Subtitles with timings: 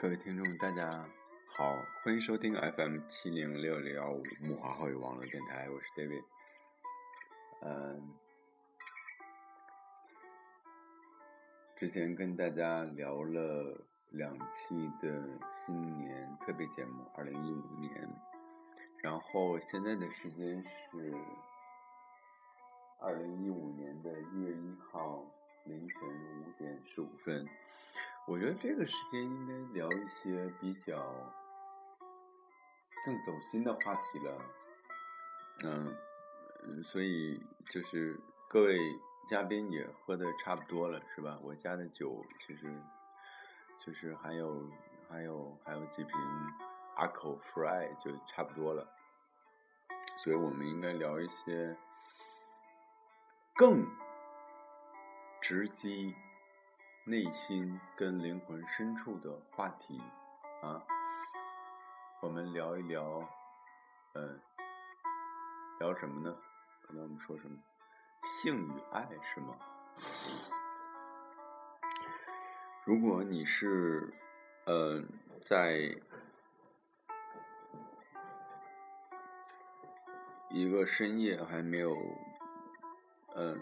[0.00, 0.86] 各位听众，大家
[1.56, 6.22] 好，欢迎收听 FM 七零六六幺五木华浩宇网络电台，我是 David。
[7.62, 8.14] 嗯，
[11.74, 13.76] 之前跟大家聊了
[14.10, 18.08] 两期的新年特别节目，二零一五年，
[18.98, 21.12] 然后现在的时间是
[23.00, 25.24] 二零一五年的一月一号
[25.64, 26.00] 凌晨
[26.40, 27.48] 五点十五分。
[28.30, 30.96] 我觉得这个时间应该聊一些比较
[33.06, 34.38] 更走心的话题了，
[35.64, 35.96] 嗯，
[36.84, 38.78] 所以就是各位
[39.30, 41.38] 嘉宾也喝的差不多了，是吧？
[41.42, 42.70] 我家的酒其实
[43.80, 44.62] 就是还有
[45.08, 46.12] 还有还有几瓶
[46.96, 48.86] 阿口 Fry 就差不多了，
[50.18, 51.74] 所以我们应该聊一些
[53.54, 53.86] 更
[55.40, 56.14] 直击。
[57.08, 59.98] 内心跟灵魂深处的话题
[60.60, 60.84] 啊，
[62.20, 63.26] 我们聊一聊，
[64.12, 64.38] 嗯，
[65.80, 66.36] 聊什么呢？
[66.86, 67.56] 刚才我们说什么？
[68.24, 69.56] 性与爱是吗？
[72.84, 74.12] 如果你是，
[74.66, 75.02] 呃，
[75.40, 75.78] 在
[80.50, 81.96] 一个深夜还没有，
[83.34, 83.58] 嗯。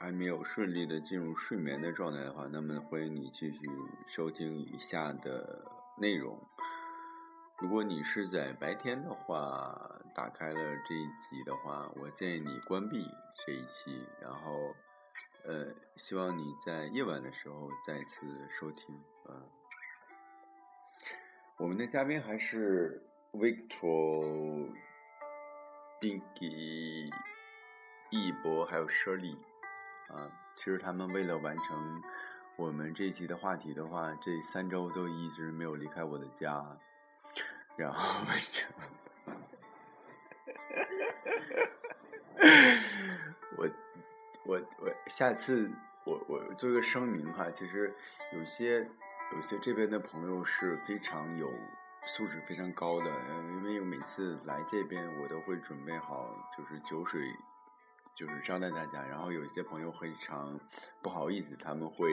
[0.00, 3.68] 还没有顺利的进入睡眠的状态的话，那么欢迎你继续
[4.06, 5.62] 收听以下的
[5.98, 6.40] 内容。
[7.58, 13.04] 如果你是在白天的话，打开了这一集的话，我建议你关闭
[13.46, 14.74] 这一期，然后，
[15.44, 18.26] 呃，希望你在夜晚的时候再次
[18.58, 18.94] 收听。
[19.26, 19.36] 啊，
[21.58, 24.72] 我们的嘉宾还是 Victor、
[26.00, 27.12] Binky、
[28.08, 29.36] 一博还有 Shirley。
[30.12, 32.02] 啊，其实他们为了完成
[32.56, 36.62] 我们这一期的话题的话，这三周都一直没有离开我的家，
[37.76, 38.62] 然后就，
[43.56, 43.68] 我
[44.44, 45.70] 我我下次
[46.04, 47.94] 我我做个声明哈，其实
[48.32, 48.80] 有些
[49.32, 51.48] 有些这边的朋友是非常有
[52.04, 57.32] 素质非常高的，因为每次来这边我都会准备好就是酒水。
[58.20, 60.60] 就是招待大家，然后有一些朋友非常
[61.00, 62.06] 不好意思，他们会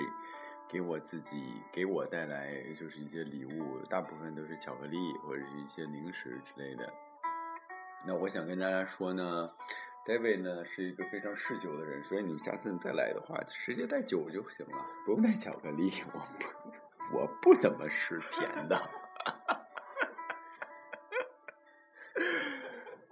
[0.65, 6.89] 给我自己给我带来就是一些礼物，大部分都是巧克力或者是一些零食之类的。
[8.05, 9.51] 那我想跟大家说呢
[10.05, 18.79] ，David 呢是一个非常嗜酒的人，所以你们下次再来的话，直接带酒就行了，不用带巧克力，我不我不怎么吃甜的。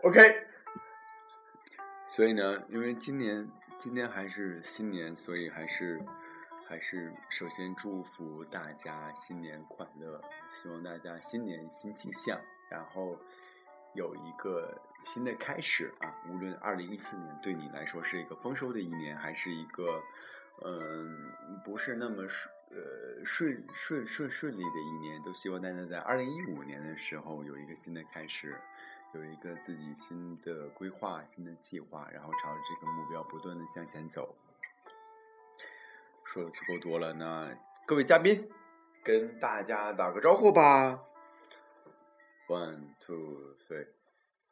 [0.04, 0.45] OK。
[2.16, 3.46] 所以呢，因为今年
[3.78, 6.00] 今年还是新年，所以还是
[6.66, 10.22] 还是首先祝福大家新年快乐，
[10.54, 12.40] 希望大家新年新气象，
[12.72, 13.20] 然后
[13.96, 16.16] 有一个新的开始啊！
[16.30, 20.02] 无论二零一四年对你来说是一个丰收的一年，还是一个
[20.64, 21.30] 嗯
[21.66, 28.56] 不是那么顺呃顺顺顺顺利的一年，都希望大家在二零一五年的时候有一个新的开始。
[29.14, 34.36] 有一个自己新的规划、新的计划，然后朝着这个目标不断的向前走。
[36.26, 37.56] 说的足够多了，那
[37.86, 38.50] 各位嘉宾
[39.04, 41.00] 跟大家打个招呼吧。
[42.50, 43.88] One, two, three，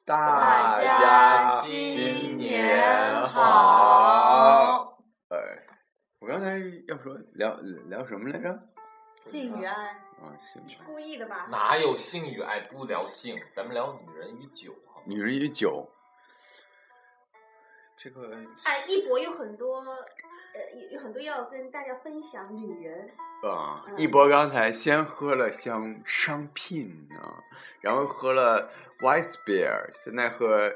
[0.06, 4.97] 大家新年好。
[5.30, 5.38] 哎，
[6.20, 8.70] 我刚才要说聊聊什么来着？
[9.12, 10.03] 性与爱。
[10.22, 11.47] 啊，性故意的吧？
[11.50, 13.41] 哪有性与爱不聊性？
[13.56, 14.74] 咱们聊女人与酒。
[15.06, 15.90] 女人与酒，
[17.97, 18.38] 这个。
[18.63, 23.11] 哎，一博有很多，呃，有有很多要跟大家分享女人。
[23.43, 27.43] 啊，一博刚才先喝了香商品啊，
[27.82, 28.70] 然后喝了
[29.02, 30.72] Weiss Beer，现在喝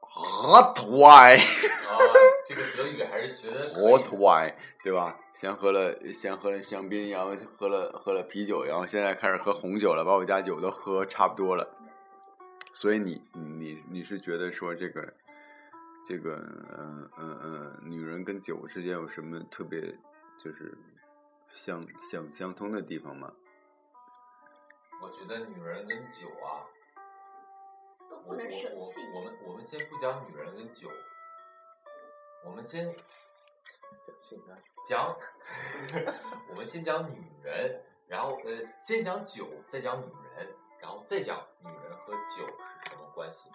[0.00, 1.42] Hot Wine。
[2.48, 3.68] 啊，这个德语还是学的。
[3.74, 5.18] Hot Wine，对吧？
[5.34, 11.68] 先喝了，先喝了香槟，然后喝了喝了啤酒，然后现在开始喝红酒了，把我家酒都喝差不多了。
[12.72, 15.12] 所以你你你是觉得说这个
[16.06, 16.36] 这个
[16.78, 19.80] 嗯嗯嗯，女人跟酒之间有什么特别
[20.42, 20.76] 就是
[21.52, 23.32] 相相相通的地方吗？
[25.02, 26.66] 我觉得女人跟酒啊，
[28.08, 29.00] 都不能舍弃。
[29.14, 30.88] 我们我们先不讲女人跟酒，
[32.44, 32.94] 我们先。
[34.86, 35.14] 讲，
[36.50, 40.04] 我们先讲女人，然后呃，先讲酒，再讲女
[40.36, 40.48] 人，
[40.80, 43.50] 然后再讲女人和酒是什么关系。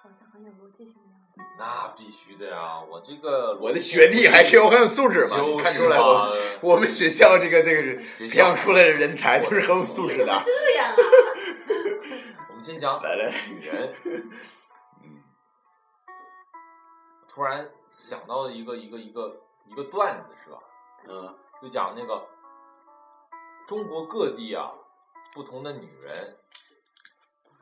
[0.00, 1.40] 好像很有逻辑性的样子。
[1.58, 2.80] 那必须的呀！
[2.80, 6.30] 我这个我的学历还是有很有素质嘛，就是看出来嘛
[6.60, 10.42] 我我们学校这个这个培养出来的人才都是很有素质的。
[10.44, 10.96] 这样啊？
[12.50, 13.92] 我们先讲来来女人。
[17.38, 20.58] 嗯突然想到了一个一个一个一个段子，是吧？
[21.06, 21.32] 嗯
[21.62, 22.26] 就讲那个
[23.64, 24.72] 中国各地啊，
[25.32, 26.36] 不同的女人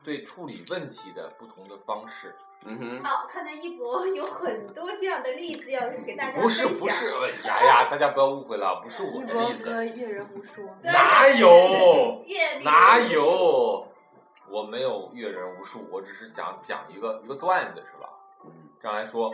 [0.03, 2.35] 对处理问题的不同的方式。
[2.69, 6.87] 嗯哼，好，看来一博有很多这样的例子要给大家不是分享。
[6.87, 12.97] 不是，哎呀呀，大家不要误会了，不是我的例子，哥阅人无数，哪有阅哪？
[12.97, 13.87] 有？
[14.49, 18.09] 我没有阅人无数，我只是想讲一个一个段子，是吧？
[18.43, 18.51] 嗯
[18.81, 19.31] 这样来说，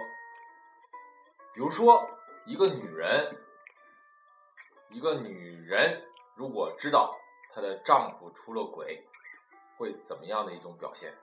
[1.54, 2.10] 比如说
[2.46, 3.38] 一个女人，
[4.90, 6.04] 一个女人
[6.36, 7.16] 如果知道
[7.54, 9.08] 她的丈夫出了轨，
[9.78, 11.14] 会怎么样的一种表现？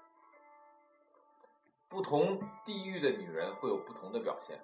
[1.88, 4.62] 不同地域的女人会有不同的表现。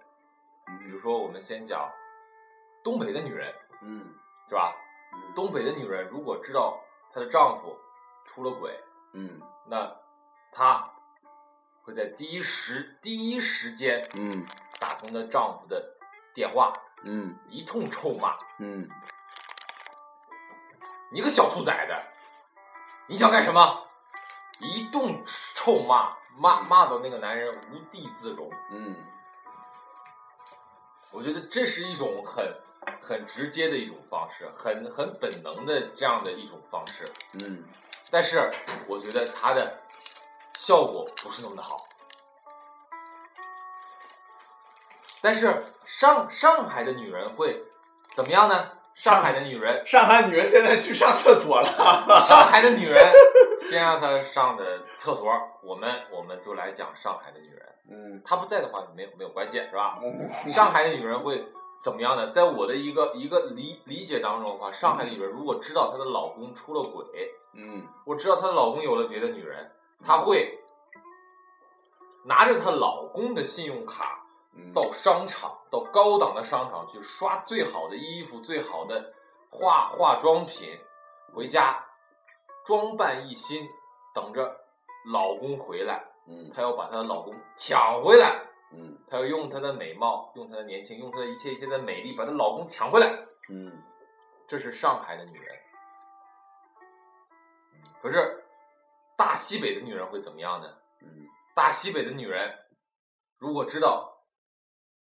[0.78, 1.92] 比如说，我们先讲
[2.84, 3.52] 东北的女人，
[3.82, 4.14] 嗯
[4.48, 4.72] 是吧？
[5.12, 6.80] 嗯东北的女人如果知道
[7.12, 7.76] 她的丈夫
[8.24, 8.78] 出了轨，
[9.12, 9.96] 嗯那
[10.52, 10.92] 她
[11.82, 14.46] 会在第一时第一时间嗯
[14.96, 15.84] 打通她丈夫的
[16.34, 16.72] 电话，
[17.04, 18.88] 嗯一通臭骂：“嗯
[21.12, 21.94] 你个小兔崽子，
[23.06, 23.82] 你想干什么？”
[24.58, 25.22] 一顿
[25.54, 28.50] 臭骂，骂骂到那个男人无地自容。
[28.70, 28.96] 嗯
[31.12, 32.54] 我觉得这是一种很
[33.02, 37.04] 很直接的一种方式，很很本能的这样的一种方式。
[37.44, 37.64] 嗯
[38.10, 38.50] 但是
[38.88, 39.78] 我觉得它的
[40.54, 41.76] 效果不是那么的好。
[45.26, 47.61] 但是上上海的女人会
[48.14, 48.64] 怎么样呢？
[48.94, 51.67] 上海的女人，上海女人现在去上厕所了。
[52.28, 53.12] 上海的女人，
[53.61, 55.28] 先让她上的厕所，
[55.64, 57.67] 我们我们就来讲上海的女人。
[57.90, 59.96] 嗯她不在的话，没有没有关系，是吧？
[60.49, 61.44] 上海的女人会
[61.82, 62.31] 怎么样呢？
[62.31, 67.05] 在我的一个一个理理解当中的话，上海的女人如果知道她的老公出了轨，
[67.55, 69.73] 嗯我知道她的老公有了别的女人，
[70.05, 70.56] 她会
[72.25, 74.25] 拿着她老公的信用卡嗯
[74.75, 79.12] 到商场，到高档的商场去刷最好的衣服、最好的
[79.50, 80.69] 化化妆品，
[81.35, 81.85] 回家
[82.64, 83.69] 装扮一新，
[84.14, 84.55] 等着
[85.12, 86.05] 老公回来。
[86.29, 88.43] 嗯她要把她的老公抢回来，
[88.73, 93.06] 嗯她要用她的美貌，用她的年轻，用她的一切一切的美丽，把她老公抢回来。
[93.50, 93.82] 嗯
[94.49, 95.61] 这是上海的女人。
[98.02, 98.44] 可是
[99.17, 100.69] 大西北的女人会怎么样呢？
[101.02, 102.52] 嗯大西北的女人
[103.38, 104.15] 如果知道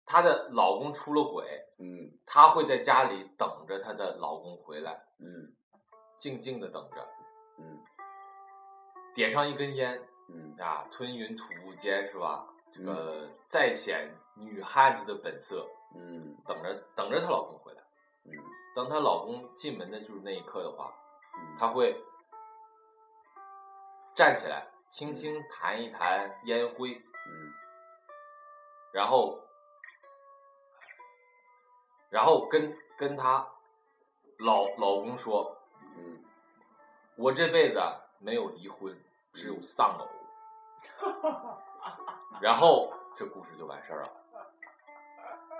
[0.05, 2.11] 她的老公出了轨，嗯。
[2.25, 5.53] 她会在家里等着她的老公回来，嗯。
[6.17, 7.07] 静静的等着，
[7.57, 7.83] 嗯。
[9.13, 10.55] 点上一根烟嗯。
[10.59, 12.47] 啊，吞云吐雾间是吧？
[12.71, 13.27] 这个。
[13.47, 17.83] 再显女汉子的本色，嗯等着等着她老公回来。
[18.25, 18.31] 嗯。
[18.75, 20.91] 当她老公进门的就是那一刻的话，
[21.35, 21.95] 嗯她会
[24.15, 27.53] 站起来，轻轻弹一弹烟灰，嗯。
[28.91, 29.39] 然后，
[32.13, 33.43] 然后跟跟她
[34.39, 35.57] 老老公说
[35.97, 36.23] 嗯
[37.17, 38.95] ：“我这辈子啊没有离婚，
[39.33, 40.07] 只有丧偶。
[42.39, 44.09] ”然后这故事就完事儿了。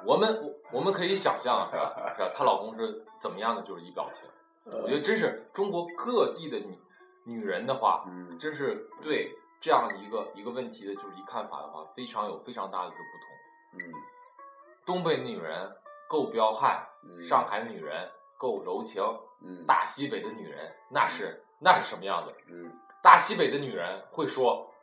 [0.06, 2.14] 我们我我们可以想象是吧？
[2.16, 2.32] 是吧？
[2.36, 4.30] 她老公是怎么样的就是一表情。
[4.66, 6.78] 我觉得真是中国各地的女
[7.24, 13.80] 女人的话，嗯真是对这样一个一个问题的，就是一看法的话，非常有非常大的不同。
[13.80, 13.92] 嗯
[14.86, 15.74] 东北女人
[16.08, 19.04] 够彪悍，嗯上海的女人够柔情，
[19.42, 22.36] 嗯大西北的女人那是那是什么样子？
[22.48, 24.74] 嗯大西北的女人会说，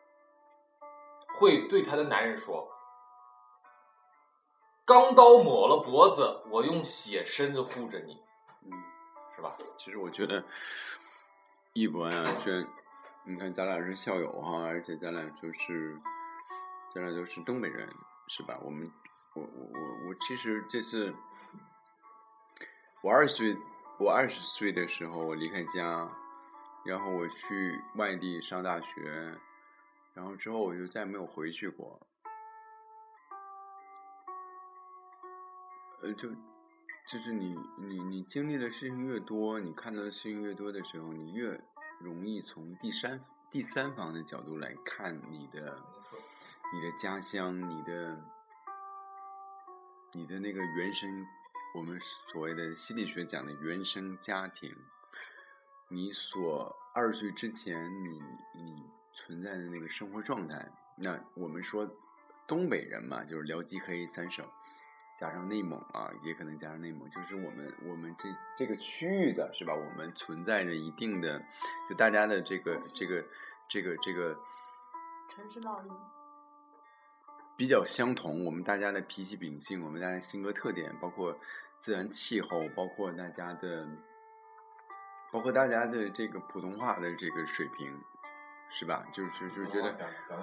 [1.38, 2.68] 会对她的男人说
[4.84, 8.22] ：“钢刀抹了脖子，我用血身子护着你，
[8.64, 8.70] 嗯。
[9.34, 10.44] 是吧？”其实我觉得，
[11.72, 12.66] 一博呀，虽然
[13.24, 15.98] 你看咱俩是校友哈，而且咱俩就是，
[16.94, 17.88] 咱俩就是东北人，
[18.28, 18.58] 是吧？
[18.60, 18.90] 我们，
[19.34, 21.14] 我我我我，其实这次
[23.02, 23.56] 我二十岁，
[23.98, 26.10] 我二十岁的时候我离开家，
[26.84, 29.38] 然后我去外地上大学，
[30.14, 32.00] 然后之后我就再没有回去过。
[36.02, 36.28] 呃，就
[37.06, 41.60] 就是你你你经历的事情越多，你看到的事情越多的时候，你越
[42.00, 45.78] 容易从第三第三方的角度来看你的
[46.72, 48.18] 你的家乡，你的
[50.12, 51.26] 你的那个原生，
[51.74, 51.98] 我们
[52.32, 54.74] 所谓的心理学讲的原生家庭，
[55.88, 58.20] 你所二十岁之前你
[58.54, 61.88] 你存在的那个生活状态，那我们说
[62.46, 64.44] 东北人嘛，就是辽吉黑三省，
[65.16, 69.72] 加上内蒙啊，也可能加上内蒙，就是我们我们这这个区域的是吧？
[69.72, 71.40] 我们存在着一定的，
[71.88, 73.24] 就大家的这个这个
[73.68, 74.36] 这个这个
[75.28, 75.88] 城市贸易，
[77.60, 81.38] 比较相同，我们大家的脾气秉性，我们大家性格特点，包括
[81.78, 83.86] 自然气候，包括大家的，
[85.30, 87.94] 包括大家的这个普通话的这个水平，
[88.70, 89.04] 是吧？
[89.12, 89.94] 就是就是觉得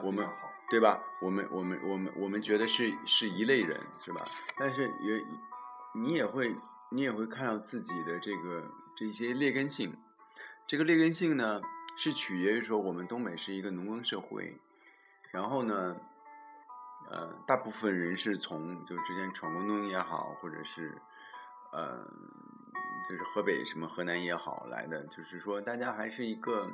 [0.04, 0.30] 我们
[0.70, 1.02] 对吧？
[1.20, 4.24] 我们我们我们我们觉得是是一类人，是吧？
[4.56, 5.26] 但是也
[5.96, 6.56] 你也会
[6.92, 8.64] 你也会看到自己的这个
[8.96, 9.92] 这些劣根性，
[10.68, 11.60] 这个劣根性呢
[11.98, 14.56] 是取决于说我们东北是一个农耕社会，
[15.32, 15.98] 然后呢，
[17.10, 21.02] 呃，大部分人是从就之前闯关东也好，或者是
[21.72, 22.06] 呃，
[23.10, 26.70] 就是河北什么河南也好来的，就是说大家还是一个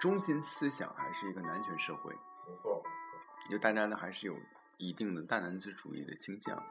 [0.00, 2.14] 中心思想还是一个男权社会，
[2.46, 2.82] 没错，
[3.50, 4.34] 就大家呢还是有
[4.78, 6.62] 一定的大男子主义的倾向。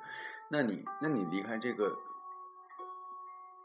[0.49, 1.95] 那你那你离开这个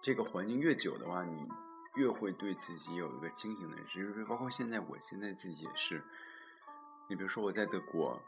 [0.03, 1.49] 这个环境越久的话，你
[1.95, 4.07] 越会对自己有一个清醒的认识。
[4.07, 6.05] 就是包括现在，我现在自己也是。
[7.07, 8.21] 你比如说我在德国，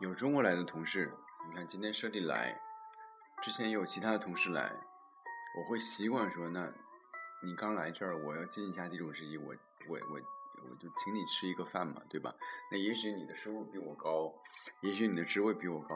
[0.00, 1.12] 有中国来的同事，
[1.48, 2.60] 你看今天舍利来，
[3.40, 4.72] 之前也有其他的同事来，
[5.56, 6.68] 我会习惯说，那
[7.42, 9.54] 你刚来这儿，我要尽一下地主之谊，我
[9.88, 10.20] 我我
[10.64, 12.34] 我就请你吃一个饭嘛，对吧？
[12.70, 14.34] 那也许你的收入比我高，
[14.80, 15.94] 也许你的职位比我高，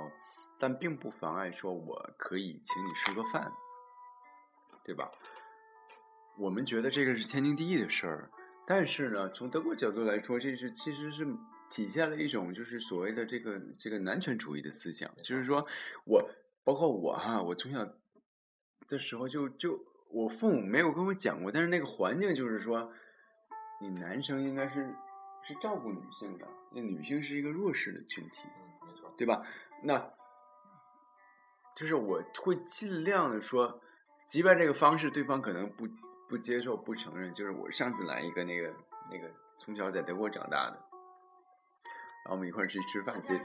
[0.58, 3.52] 但并不妨碍说我可以请你吃个饭，
[4.84, 5.10] 对吧？
[6.36, 8.30] 我们觉得这个是天经地义的事儿，
[8.64, 11.26] 但是呢，从德国角度来说，这是其实是
[11.70, 15.66] 体现了一种就是所谓的这个这个男权主义的思想，就是说
[16.04, 16.30] 我
[16.64, 17.86] 包括我哈，我从小
[18.88, 19.78] 的时候就就
[20.10, 22.92] 我父母没有跟我讲过，但是那个环境就是说，
[23.80, 24.94] 你男生应该是
[25.46, 29.42] 是照顾女性的，那女性是一个弱势的群体，嗯，没错，对吧？
[29.82, 30.12] 那
[31.76, 33.80] 就是我会尽量的说，
[34.26, 35.86] 即便这个方式对方可能不
[36.28, 37.32] 不接受、不承认。
[37.34, 38.74] 就是我上次来一个那个
[39.10, 40.87] 那个从小在德国长大的，
[42.28, 43.40] 然后我们一块儿去吃饭结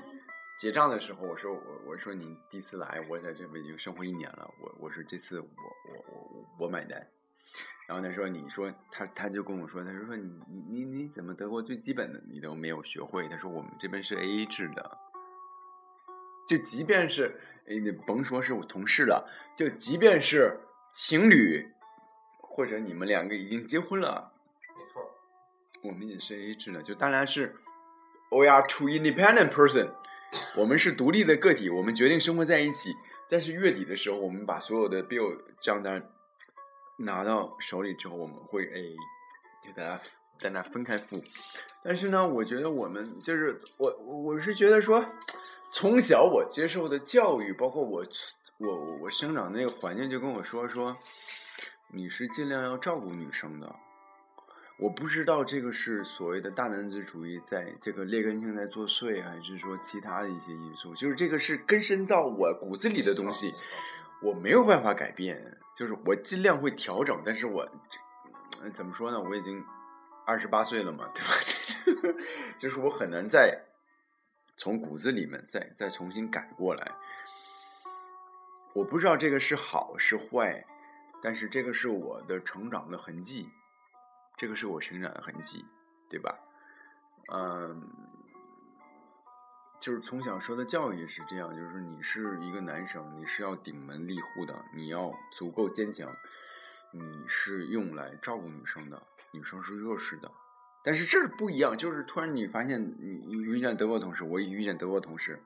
[0.60, 7.08] 结账的时候，我说我我说你第一次来，我在这边已经生活一年了，我我说这次我我我我我买单。
[7.88, 13.26] 然后他说：“你说他他就跟我说，他说说你你你你怎么德国最基本的你都没有学会？
[13.30, 14.98] 他说我们这边是 A A 制的，
[16.46, 20.60] 就即便是哎你甭说是我同事了，就即便是
[20.94, 21.74] 情侣，
[22.42, 24.32] 或者你们两个已经结婚了，
[24.78, 25.10] 没错，
[25.84, 27.54] 我们也是 A A 制的，就当然是
[28.34, 29.90] we are two independent person，
[30.58, 32.94] 我们是独立的个体，我们决定生活在一起，
[33.30, 36.10] 但是月底的时候，我们把所有的 bill 账单
[36.98, 38.96] 拿到手里之后，我们会 A，
[39.64, 40.00] 就大家
[40.38, 41.24] 在那分开付。
[41.84, 45.06] 但是呢，我觉得我们就是我，我是觉得说，
[45.72, 48.06] 从小我接受的教育，包括我
[48.58, 50.96] 我我生长的那个环境，就跟我说说，
[51.92, 53.76] 你是尽量要照顾女生的。
[54.78, 63.54] 我不知道这个是所谓的大男子主义在这个劣根性在作祟，还是说其他的一些因素，就是这个是根深到我骨子里的东西。
[64.22, 67.66] 我没有办法改变，就是我尽量会调整，但是我
[68.62, 69.20] 这怎么说呢？
[69.22, 69.64] 我已经
[70.26, 71.22] 二十八岁了嘛，对
[72.04, 72.18] 吧？
[72.58, 73.62] 就是我很难再
[74.56, 76.92] 从骨子里面再再重新改过来。
[78.74, 80.66] 我不知道这个是好是坏，
[81.22, 83.50] 但是这个是我的成长的痕迹，
[84.36, 85.66] 这个是我成长的痕迹，
[86.10, 86.38] 对吧？
[87.34, 87.90] 嗯。
[89.80, 96.08] 就是从小受的教育也是这样，就是你是一个男生，你是要顶门立户的，你要足够坚强，
[96.94, 100.32] 你是用来照顾女生的，女生是弱势的。
[100.86, 105.44] 但是这儿不一样，就是突然你发现你遇见德国同事，我也遇见德国同事，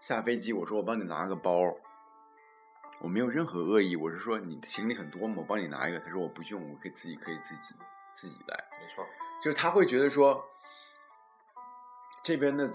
[0.00, 1.76] 下飞机我说我帮你拿个包，
[3.02, 7.74] 我没有任何恶意，我是说你行李很多嘛，我帮你拿一个，他说我不用，我可以自己可以自己
[8.14, 8.64] 自己来。
[8.80, 9.04] 没错，
[9.42, 10.42] 就是他会觉得说，
[12.22, 12.72] 这边的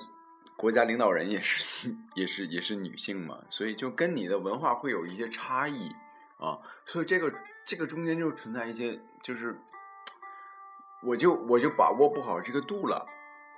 [0.56, 5.90] 国家领导人也是也是也是女性嘛，所以就跟你的文化会有一些差异
[6.38, 7.34] 啊，所以这个
[7.66, 9.58] 这个中间就存在一些，就是
[11.02, 13.08] 我就我就把握不好这个度了，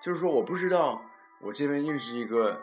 [0.01, 1.01] 就是说我不知道
[1.39, 2.61] 我这边认识一个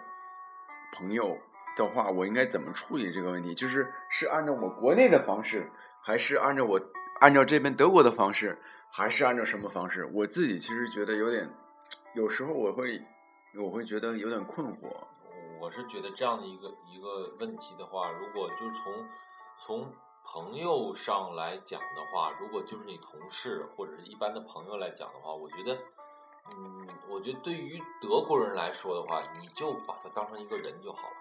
[0.92, 1.36] 朋友
[1.76, 5.70] 的话，我应该怎么处理这个问题，就是是按照我国内的方式，
[6.00, 6.80] 还是按照我
[7.20, 8.56] 按照这边德国的方式，
[8.90, 10.04] 还是按照什么方式？
[10.12, 11.48] 我自己其实觉得有点，
[12.14, 13.00] 有时候我会
[13.56, 14.88] 我会觉得有点困惑。
[15.60, 19.08] 我是觉得这样的一个一个问题的话，如果就从
[19.58, 19.92] 从
[20.24, 25.76] 朋友上来讲的话，如果就是你同事或者是一般的朋友来讲的话，我觉得
[26.50, 31.16] 嗯，我觉得对于德国人来说的话，你就把他当成一个人就好了，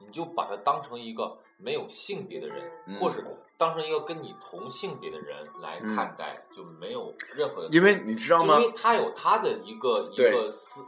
[0.00, 3.22] 你就把他当成一个没有性别的人，嗯或者
[3.56, 7.68] 当成一个跟你同性别的人来嗯看待，就没有任何的。
[7.70, 8.66] 因为你知道吗因？
[8.66, 10.84] 为他有他的一个一对个思，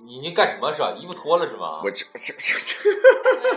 [0.00, 0.92] 你你干什么是吧？
[0.98, 1.80] 衣服脱了是吧？
[1.84, 2.90] 我这这这这，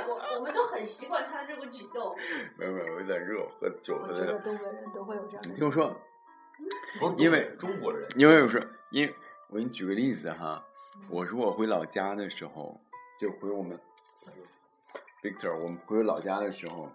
[0.07, 2.15] 我我们都很习惯他的这个举动。
[2.57, 4.39] 没 有没有，我有点热，喝酒我觉得喝的。
[4.39, 5.49] 东北人都会有这样的。
[5.49, 5.91] 你听我说，
[6.99, 9.13] 不是因为中国人，因为不是，因为
[9.49, 10.63] 我给你举个例子哈，
[11.09, 12.79] 我如果回老家的时候，
[13.19, 13.79] 就回我们
[15.21, 16.91] Victor，我们回老家的时候，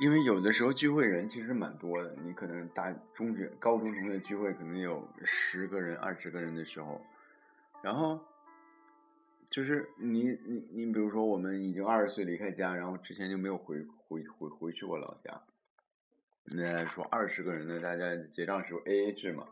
[0.00, 7.04] 因为有的时候聚会人其实蛮多的，你可能大中学、高中同学聚会可能有十个人、二十个人的时候，
[7.82, 8.18] 然后
[9.50, 15.42] 就是你你你，比如说我们已经二十岁离开家，然后之前就没有回回回回去过老家。
[16.44, 19.46] 那说二十个人呢，大家结账时候 A A 制嘛。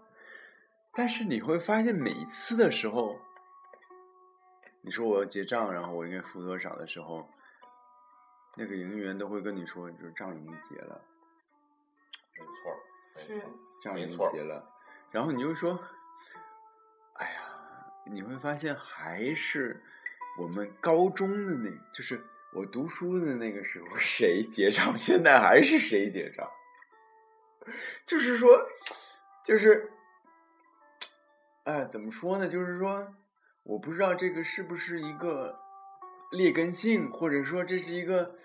[0.94, 3.20] 但是你会发现，每一次的时候，
[4.87, 7.28] 你说我要结账，然后我应该付多少的时候，
[8.55, 11.00] 那个营业员都会跟你说，就是账已经结了，
[12.38, 12.78] 没错儿，
[13.16, 13.50] 没是错。
[13.83, 14.64] 账已经结了。
[15.11, 15.76] 然后你就说，
[17.14, 17.40] 哎呀，
[18.05, 19.76] 你会发现还是
[20.38, 22.25] 我们高中的那，就是
[22.55, 26.49] 我读书的那个时候，谁结账，现在还是谁结账。
[28.05, 28.49] 就是说，
[29.45, 29.90] 就是，
[31.64, 32.47] 哎，怎么说呢？
[32.47, 33.12] 就是说，
[33.66, 35.58] 我不知道这个是不是一个
[36.30, 38.37] 劣根性，或者说这是一个，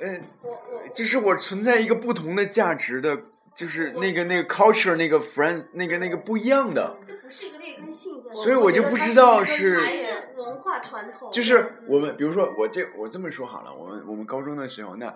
[0.00, 3.16] 呃，我我就是我存在一个不同的价值的，
[3.54, 10.06] 就是那个那个 culture 那个 friends 那个那个不一样的，这不是一个劣根性，所以我就不知道是还是
[10.36, 11.30] 文化传统。
[11.30, 15.14] 就是我们，比如说我这我这么说好了，我们我们高中的时候，那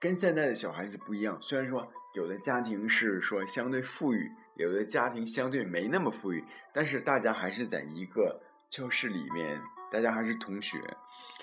[0.00, 1.38] 跟现在的小孩子不一样。
[1.40, 1.80] 虽然说
[2.14, 9.60] 有的家庭是说相对富裕，有的家庭相对没那么富裕，但是大家还是在一个教室里面，
[9.90, 10.78] 大家还是同学。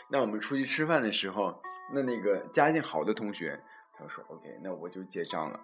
[0.09, 1.61] 那我们出去吃饭的时候，
[1.93, 3.59] 那那个家境好的同学，
[3.93, 5.59] 他说 OK，那我就结账了，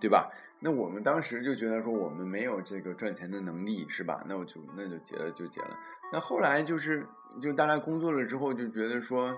[0.00, 0.30] 对吧？
[0.60, 4.22] 那我们当时就觉得说我们没有这个赚钱的能力，是吧？
[4.26, 5.78] 那我就那就结了就结了。
[6.12, 7.06] 那后来就是
[7.42, 9.36] 就大家工作了之后，就觉得说，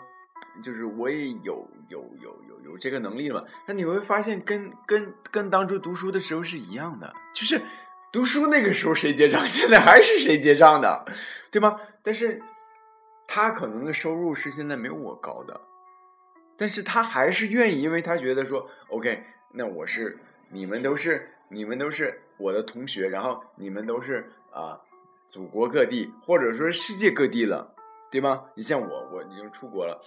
[0.63, 3.49] 就是我也有有有有有这个能力了嘛。
[3.67, 7.61] 那你会发现跟跟跟当初读书的时候是一样的，就是
[8.13, 11.05] 读书那个时候谁结账， 现在还是谁结账的，
[11.51, 11.79] 对吗？
[12.03, 12.41] 但是
[13.27, 15.61] 他可能的收入是现在没有我高的，
[16.57, 20.19] 但是他还是愿意，因为他觉得说，OK，那我是
[20.51, 24.81] 你们都是你们都是我的同学，然后你们都是啊、
[25.29, 27.75] 祖国各地或者说世界各地了，
[28.11, 28.47] 对吗？
[28.55, 30.03] 你像我，我已经出国了，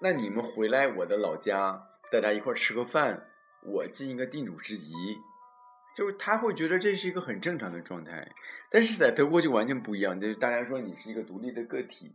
[0.00, 3.28] 那你们回来我的老家，大家一块吃个饭，
[3.62, 5.18] 我尽一个地主之谊，
[5.94, 8.28] 就是他会觉得这是一个很正常的状态。
[8.70, 12.10] 但是在德国就完全不一样，就是大家说你是一个独立的个体，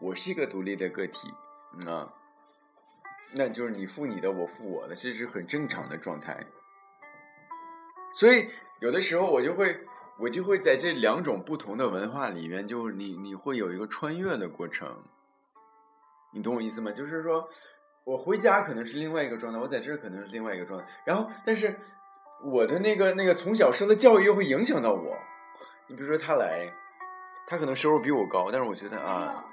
[0.00, 1.28] 我是一个独立的个体，
[1.86, 2.12] 啊，
[3.34, 6.44] 那就是你付你的，我付我的，这是很正常的状态。
[8.14, 8.48] 所以
[8.80, 9.78] 有的时候我就会，
[10.20, 14.88] 我就会在这两种不同的文化里面，就是你你会有一个穿越的过程，
[16.34, 16.92] 你懂我意思吗？
[16.92, 17.48] 就是说
[18.04, 21.74] 我回家可能是另外一个状态，我在这儿可能是另外一个状态，然后但是
[22.44, 25.16] 我的那个那个从小受的教育又会影响到我。
[25.88, 26.72] 你比如说他来，
[27.48, 29.44] 他可能收入比我高，但是我觉得啊。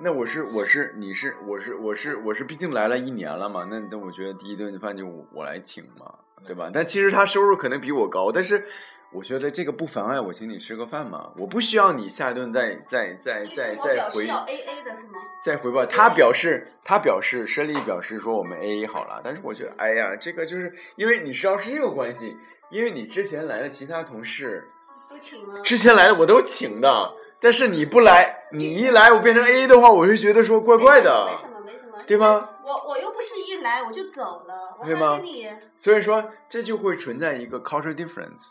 [0.00, 6.14] 那我是我是你是我是我是我是，毕竟来了一年了嘛，那那我觉得第一顿饭就我我来请嘛，
[6.46, 6.70] 对吧？
[6.72, 8.64] 但其实他收入可能比我高，但是
[9.12, 15.18] 我觉得这个不妨碍我请你吃个饭嘛，我不需要你下一顿再再再再再回要 A A 的是吗？
[15.42, 15.86] 再回报。
[15.86, 22.36] 他表示他表示申丽表示说我们 A A 好了，但是我觉得哎呀，这个就是因为你知道是这个关系，
[22.70, 24.68] 因为你之前来的其他同事。
[25.08, 25.62] 都请了。
[25.62, 32.50] 之前来的我都请的，但是你不来，你一来我变成 A A 的话，我是觉得说怪怪的没，什么，没什么，什么对吗？
[32.62, 38.50] 我我又不是一来我就走了，我还对吗跟你所以说这就会存在一个 culture difference，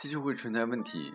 [0.00, 1.12] 这就会存在问题。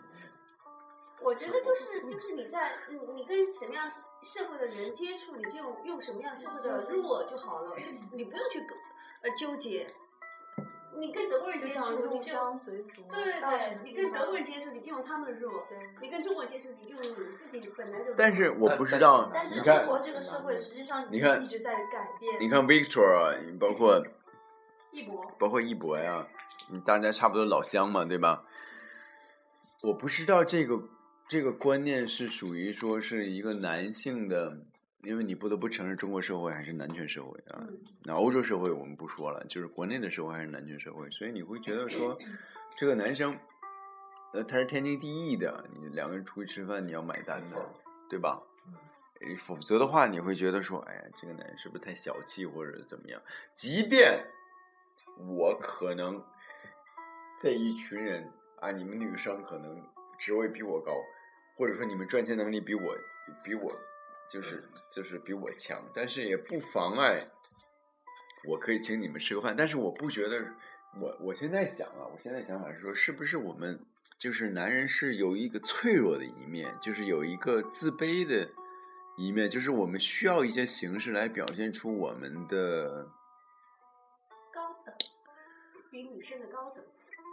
[1.21, 7.77] 我觉得就是就是你在你你跟什么样社社会的人接触，你就用用什么样社会的弱就好了，
[8.11, 8.59] 你不用去
[9.21, 9.87] 呃纠结。
[10.95, 12.89] 你跟德国人接触，你就乡随俗。
[13.09, 15.49] 对对对你跟德国人接触，你就用他们的弱；
[16.01, 18.15] 你跟中国人接触，你就用你自己本来的弱。
[18.17, 22.37] 但是我不知道，但是中，国这个社会实际上你看一直在改变。
[22.41, 24.03] 你看 Victor，包括
[24.91, 26.27] 一博，包括一博呀，
[26.69, 28.43] 嗯大家差不多老乡嘛，对吧？
[29.83, 30.81] 我不知道这个
[31.27, 34.57] 这个观念是属于说是一个男性的
[35.01, 37.59] 因为你不得不承认，中国社会还是男权社会啊。
[37.67, 42.17] 嗯那欧洲社会我们不说了，就是国内的社会还是男权社会，所以你会觉得说，
[42.77, 43.37] 这个男生，
[44.33, 47.57] 呃，他是天经地义的，你两个人出去吃饭你要买单的，
[48.09, 48.41] 对吧？
[49.37, 53.21] 否则的话，你会觉得说，哎呀，这个男人是不是太小气或者怎么样？
[53.53, 54.25] 即便
[55.27, 56.23] 我可能
[57.37, 58.31] 在一群人
[58.63, 59.83] 啊，你们女生可能
[60.17, 60.93] 职位比我高，
[61.57, 62.97] 或者说你们赚钱能力比我
[63.43, 63.77] 比我
[64.31, 67.19] 就是就是比我强，但是也不妨碍
[68.47, 69.53] 我可以请你们吃个饭。
[69.53, 70.45] 但是我不觉得，
[70.97, 73.77] 我我现在想啊，我现在想法是说，是不是我们
[74.17, 78.49] 就是男人是有一个脆弱的一面，就是有一个自卑的
[79.17, 83.09] 一面，就是我们需要一些形式来表现出我们的。
[84.53, 84.95] 高等，
[85.91, 86.81] 比女生的高等。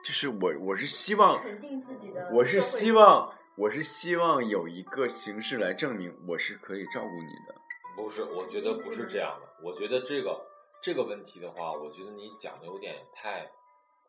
[0.02, 7.54] 就是我，我是希望，肯定自己的，我是希，望，我是希望有一个形式来证明我是可以照顾你的。
[7.96, 9.48] 不是，我觉得不是这样的。
[9.62, 10.46] 我觉得这个
[10.82, 13.50] 这个问题的话，我觉得你讲的有点太，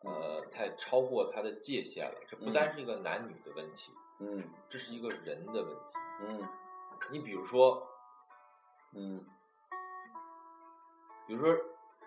[0.04, 2.16] 呃，太超过他的界限了。
[2.26, 5.80] 这不单是一个男女的问题，嗯这是一个人的问题。
[6.26, 6.40] 嗯
[7.10, 7.86] 你比如说，
[8.94, 9.22] 嗯
[11.26, 11.54] 比如说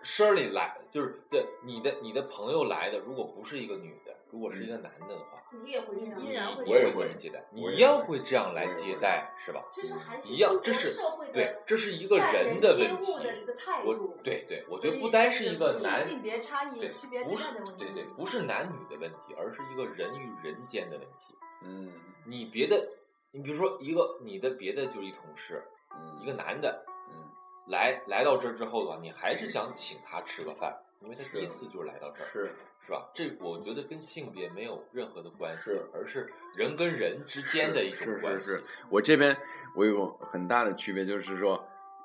[0.06, 7.44] Shirley 来，就是对你的你的朋友来的，如果不是一个女的，如果是一个男的的话，你也会这样，依然会你也会怎么接待？
[7.50, 9.64] 你也一样会会这样来接待，是吧？
[9.68, 13.18] 其实还是一样这是社会的对，这是一个待人的问题物。
[13.18, 14.16] 的一个态我度。
[14.22, 21.34] 对对，我觉得不单是一个男性别差异、对，区别不是对待的问题，对对，不是男女的问题，而是一个人与人间的问题。
[21.62, 21.92] 嗯
[22.24, 22.88] 你别的，
[23.32, 26.92] 你比如说一个你的别的就是一同事，嗯，一个男的嗯
[27.66, 32.52] 来来到这儿之后的话，你还是想请他吃个饭，因为他第一次就是来到这儿，是
[32.86, 33.08] 是吧？
[33.12, 38.46] 这我觉得跟性别没有任何的关系是，而是人跟人之间的一种关系。
[38.46, 39.36] 是是，我这边
[39.74, 41.62] 我有个很大的区别，就是说，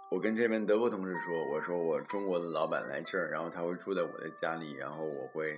[0.10, 5.56] 我跟这边德国同事说，我说我中国的老板来这儿，然后他会住在我的家里，然后我会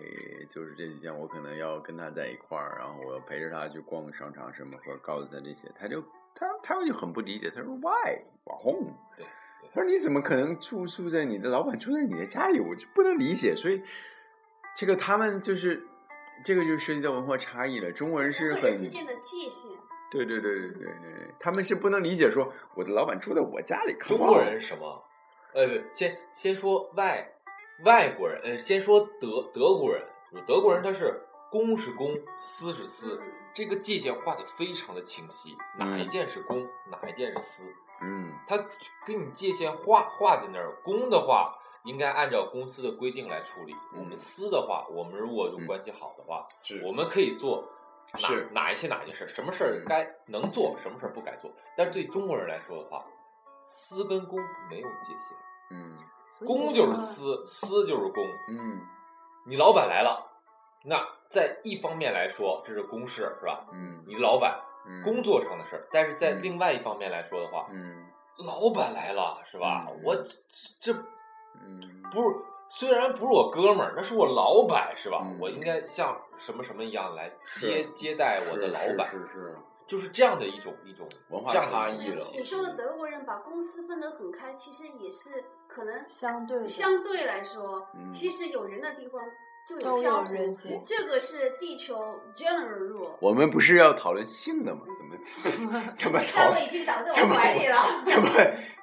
[0.51, 6.03] 就是这几天我可能要跟他在一块儿，然后我要陪着他去逛商场什么，或者告诉他这些，他就
[6.35, 8.93] 他他就很不理解，他说 why 网红？
[9.15, 9.25] 对
[9.73, 12.59] 他说你怎么可能住住在你的老板住在你的家里？
[12.59, 13.81] 我就不能理解，所以
[14.75, 15.85] 这个他们就是
[16.43, 17.91] 这个就涉及到文化差异了。
[17.91, 19.71] 中国人是很人之间的界限，
[20.11, 25.03] 对对对对对对，他们是不能理解说我的老板住在我家里，中国人是什么？
[25.53, 27.31] 呃，不，先先说外
[27.85, 30.03] 外国人，呃，先说德德国人，
[30.47, 31.21] 德国人他是
[31.51, 37.63] 公是公，私是私，嗯这个界限画的非常的清晰，哪一嗯件是公，哪一件是私，
[38.03, 38.57] 嗯他
[39.05, 40.75] 给你界限画画在那儿。
[40.83, 47.63] 公的话，应该按照公司的规定来处理；我们嗯私的话，我们如果关系好的话，是我们可以做
[48.13, 51.49] 哪是哪一些哪一件事，什么事儿嗯该能做，什么事儿不该做。
[51.77, 53.03] 但是对中国人来说的话，
[53.65, 54.39] 私跟公
[54.69, 55.37] 没有界限。
[55.71, 55.97] 嗯
[56.45, 58.23] 公就是私，私就是公。
[58.49, 58.81] 嗯
[59.45, 60.25] 你老板来了，
[60.83, 63.65] 那在一方面来说，这是公事是吧？
[63.71, 64.72] 嗯你老板嗯
[65.03, 66.41] 工作上的事儿，但是在嗯。
[66.41, 68.05] 另外一方面来说的话，嗯。
[68.37, 69.85] 老板来了是吧？
[69.89, 70.23] 嗯我这
[70.79, 70.93] 这
[71.61, 72.01] 嗯。
[72.11, 72.35] 不是，
[72.69, 75.21] 虽然不是我哥们儿，那是我老板是吧？
[75.23, 75.37] 嗯。
[75.39, 79.33] 我应该像什么什么一样来接接待我的老板，是是。
[79.33, 88.09] 是就是这样的一种一种文化这样的差异了你说的德国人把公司分得很开，其实也是可能相对相对来说，嗯。
[88.09, 89.21] 其实有人的地方
[89.67, 93.11] 就都有江湖人情，这个是地球 general rule。
[93.21, 94.81] 我们不是要讨论性的吗？
[94.97, 95.05] 怎
[95.71, 97.77] 么 怎么讨但我已经倒在我怀里了。
[98.03, 98.29] 怎么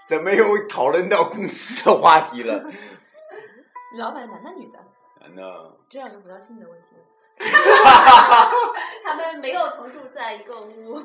[0.06, 2.64] 怎么又讨论到公司的话题了？
[3.98, 4.78] 老板男的女的，
[5.20, 7.02] 男的这样就回到性的问题了。
[9.02, 11.00] 他们没有同住在一个屋。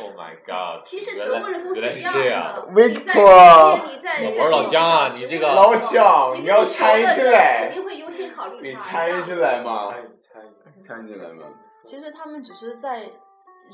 [0.00, 0.84] Oh my god！
[0.84, 2.54] 其实原来德国人公司原来是一样这样。
[2.54, 2.72] 的。
[2.72, 8.62] Victor 你在我是老姜啊你这个老蒋你你要猜出来肯定会优先考虑他。
[8.62, 9.88] 你猜进来吗？
[10.18, 10.40] 猜
[10.82, 11.46] 猜进来吗？
[11.84, 13.10] 其实他们只是在人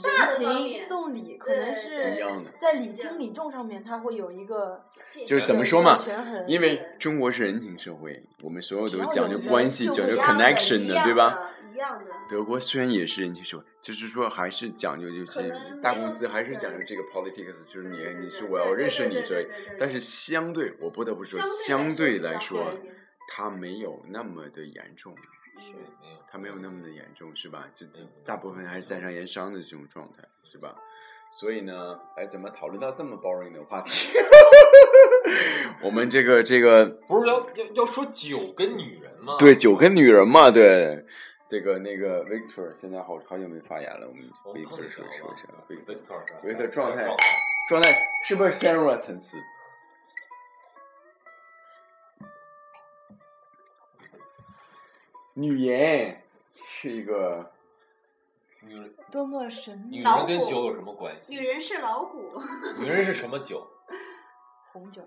[0.00, 4.85] 大的方情面送礼，可能是一样的在礼轻礼重上面，它会有一个
[5.26, 5.98] 就是怎么说嘛。
[6.46, 11.50] 因为中国是人情社会，我们所有都是讲究关系、讲究 connection 的，对吧？？
[11.72, 12.12] 一样的。
[12.28, 15.52] 德国虽然也是人情社会，就是说还是讲究，就是
[15.83, 19.46] 大公司还是讲究这个 politics，就是你你是我要认识你，所以
[19.78, 22.74] 但是相对我不得不说，相相对来说
[23.28, 25.14] 它没有那么的严重，
[25.60, 27.68] 是没有，它没有那么的严重，是吧？
[27.74, 30.74] 就就嗯大部分还是在商言商的这种状态，是吧？
[31.32, 34.08] 所以呢，哎，怎么讨论到这么 boring 的话题？
[35.82, 39.36] 我们这个这个不是要要要说酒跟女人吗？
[39.38, 41.04] 对酒跟女人嘛，对。
[41.48, 47.06] 这个那个 Victor 现在好好久没发言了，我们我们碰 Victor 说了吗说一下 Victor 特是吧 Victor 状态
[47.68, 47.90] 状态
[48.24, 49.36] 是不是陷入了沉思？
[55.34, 56.20] 女人
[56.64, 57.50] 是一个
[58.62, 61.34] 女多么神秘女人跟酒有什么关系？
[61.34, 62.32] 女人是老虎，
[62.78, 63.66] 女人是什么酒？
[64.72, 65.02] 红酒。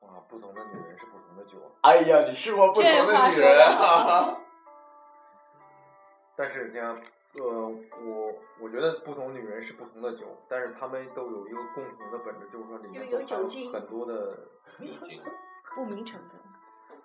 [0.00, 1.58] 哇，不同的女人是不同的酒。
[1.82, 4.38] 哎呀，你试过不同的女人啊？
[6.34, 7.00] 但是这样，
[7.34, 14.38] 呃，我我觉得不同女人是不同的酒，但是她们都有一个共同的本质，就是说里面有酒精很多的
[14.80, 15.22] 酒精。
[15.74, 16.40] 不明成分。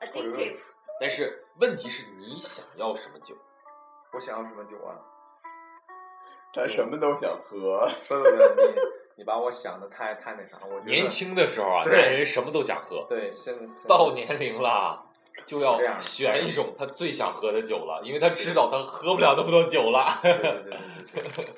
[0.09, 0.59] addictive，
[0.99, 3.35] 但是问题是你想要什么酒？
[4.13, 4.95] 我想要什么酒啊？
[6.53, 7.87] 他什么都想喝。
[8.07, 8.75] 不不不，你
[9.17, 15.03] 你把我想的太太那啥，我年轻的时候啊，对男人什么都想喝，对，现在到年龄了。
[15.45, 20.19] 就要选一种他最想喝的酒了，因为他知道他喝不了那么多酒了。
[20.23, 20.63] 对对对
[21.13, 21.55] 对对对。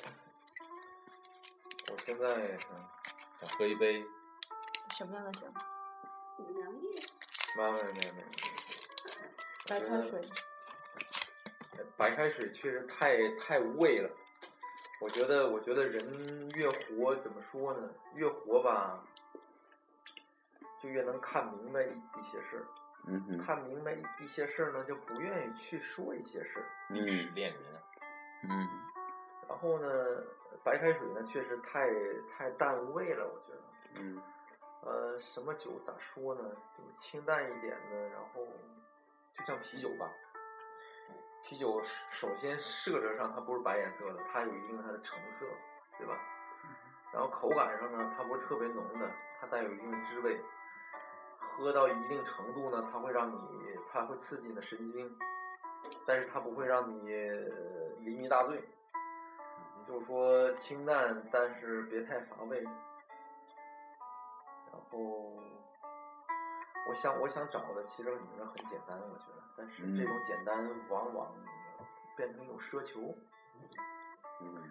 [1.90, 2.76] 我现在嗯，
[3.40, 4.04] 想喝一杯
[4.94, 5.46] 什么样的酒？
[6.40, 7.00] 五粮液，
[7.56, 8.26] 没有没有没有没有，
[9.70, 10.20] 白开水。
[11.96, 14.10] 白开水确实太太无味了。
[15.00, 17.88] 我觉得，我觉得人越活怎么说呢？
[18.14, 19.02] 越活吧，
[20.82, 22.66] 就越能看明白一一些事儿。
[23.06, 26.64] 嗯哼，看明白一些事儿呢，就不愿意去说一些事儿。
[26.88, 27.80] 历史嗯恋人啊，
[28.42, 28.68] 嗯
[29.48, 29.88] 然后呢，
[30.64, 31.88] 白开水呢，确实太
[32.30, 34.02] 太淡无味了，我觉得。
[34.02, 34.20] 嗯
[34.82, 36.42] 呃，什么酒咋说呢？
[36.76, 38.46] 就是清淡一点的，然后
[39.40, 40.10] 就像啤酒吧。
[41.42, 45.46] 啤酒首先色泽上它不是白颜色的，它有一定它的橙色，
[45.98, 46.14] 对吧？
[47.12, 50.38] 然后口感上呢，它不是特别浓的，它带有一定的滋味。
[51.38, 55.18] 喝到一定程度呢，它会让你，它会刺激你的神经，
[56.06, 57.50] 但是它不会让你呃
[58.00, 58.62] 酩酊大醉。
[59.86, 62.62] 就是说清淡，但是别太乏味。
[62.62, 62.72] 然
[64.88, 65.42] 后，
[66.88, 71.32] 我想我想找的其实女人很简单，我觉得，但是这种简单往往
[72.16, 73.14] 变成一种奢求，
[74.40, 74.62] 嗯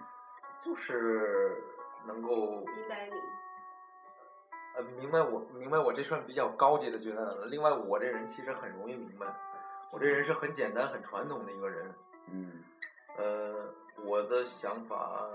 [0.62, 1.62] 就是
[2.06, 3.15] 能够明白你。
[4.76, 7.45] 呃明白我明白我这算比较高级的阶段了。
[7.48, 9.26] 另外，我这人其实很容易明白，
[9.91, 11.93] 我这人是很简单很传统的一个人。
[12.28, 12.63] 嗯
[13.17, 13.74] 呃，
[14.06, 15.28] 我的想法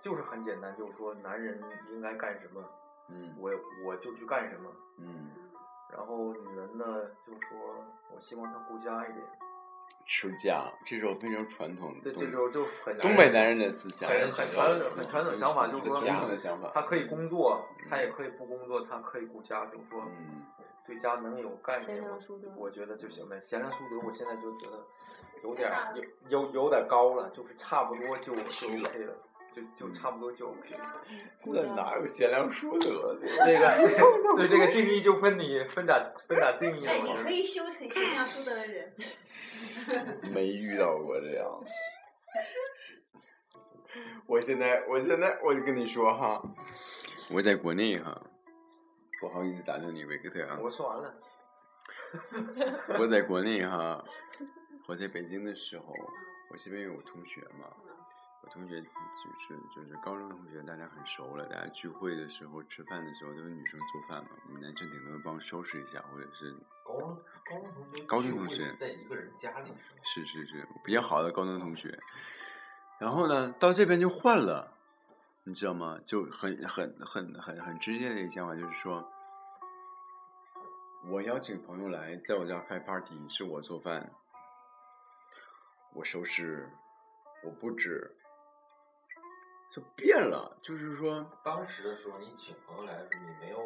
[0.00, 2.62] 就是很简单，就是说男人应该干什么，
[3.08, 3.50] 嗯我
[3.84, 4.70] 我就去干什么。
[4.98, 5.30] 嗯，
[5.92, 6.84] 然后女人呢，
[7.26, 7.58] 就说
[8.14, 9.24] 我希望她顾家一点。
[10.06, 20.46] 持家，这种非常传统的对，东这种就很东北男人的思想，很人很传很传统想法，就是说传统的想法，她可以工作，他也可以不工作，他可以顾家，就是说嗯
[20.86, 23.38] 对家能有概贤念，良淑德我觉得就行了。
[23.40, 24.78] 贤良淑德，我现在就觉得
[25.44, 25.94] 有点儿
[26.28, 29.14] 有有有点高了，就是差不多就就 OK 了，
[29.54, 30.54] 就就差不多就。
[31.44, 33.26] 那哪有贤良淑德的？
[33.44, 38.92] 这个这个 对这个定义就分你分咋分咋定义了，你可以修成贤良淑德的人。
[40.32, 41.64] 没遇到过这样。
[44.26, 46.42] 我现在，我现在，我就跟你说哈，
[47.30, 48.18] 我在国内哈，
[49.20, 51.14] 不好意思打断你，维克特啊，我说完了。
[52.98, 54.02] 我在国内哈，
[54.86, 55.94] 我在北京的时候，
[56.50, 57.66] 我这边有同学嘛，
[58.42, 66.52] 我同学就是就是高中同学，大家很熟了，大家聚会的时候、吃饭的时候都是女生做饭嘛，我们男生顶多帮收拾一下，或者是
[66.84, 70.26] 高中高中同学高中同学是在一个人家里是？
[70.26, 71.96] 是是是比较好的高中同学，
[72.98, 74.76] 然后呢，到这边就换了，
[75.44, 75.98] 你知道吗？
[76.04, 79.08] 就很很很很很直接的一个想法，就是说，
[81.04, 84.12] 我邀请朋友来，在我家开 party，是我做饭，
[85.94, 86.68] 我收拾，
[87.44, 88.16] 我布置，
[89.74, 93.58] 就变了，就是说当时的时候，你请朋友来的时候，你没有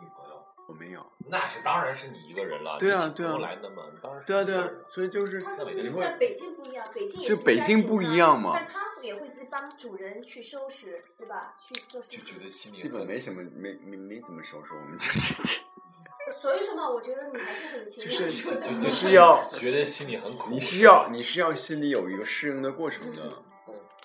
[0.00, 2.76] 女朋友，我没有，那是当然是你一个人了。
[2.78, 11.56] 对啊对啊来的嘛，当然对啊对啊所以就是在北京不一样，北京也就是北京不一样嘛但他也会自己帮主人去收拾，对吧？
[11.58, 12.38] 去做事就觉。
[12.38, 15.62] 得心里基本没什么，没没没怎么收拾，我们就是。
[16.42, 18.78] 所以说嘛，我觉得你还是很勤就是。
[18.78, 20.50] 就是要觉得心里很苦。
[20.50, 23.44] 你是要你是要心里有一个适应的过程的，嗯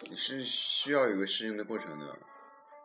[0.10, 2.18] 你是需要有个适应的过程的。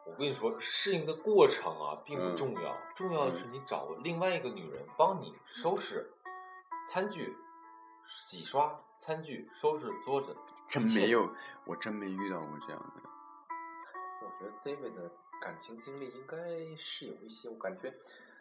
[0.06, 6.10] 我跟你说，适应的过程啊并不嗯重要，重要的是你找另外一个女人帮你收拾
[6.88, 7.36] 餐具、
[8.06, 10.34] 洗刷餐具、收拾桌子。
[10.66, 11.30] 真没有，
[11.66, 13.02] 我真没遇到过这样的。
[14.24, 16.36] 我觉得 David 的感情经历应该
[16.76, 17.92] 是有一些，我感觉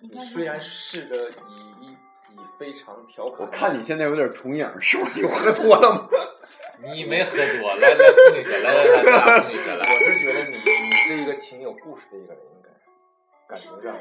[0.02, 1.98] 你虽然试着以以
[2.34, 6.08] 以非常调侃，我看你现在有点重影，是我又喝多了吗？
[6.84, 9.82] 你没喝多，来来碰一下，来来来，碰一下，来。
[9.82, 12.70] 我是觉得你你是一个挺有故事的一个人，应该
[13.48, 13.94] 感情上，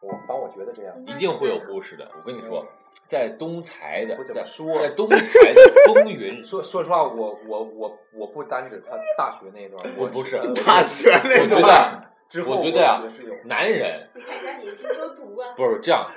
[0.00, 0.94] 我反我觉得这样。
[1.06, 2.06] 一定会有故事的。
[2.14, 2.66] 我跟你说，
[3.06, 13.02] 在东财的在说在东财的风云， 说说实话，我我我我不单指他大学那段，我我不是呃大学那我觉段得，之后我觉得呀，
[13.44, 15.54] 男人你看人家眼睛多毒啊！
[15.56, 16.10] 不是这样，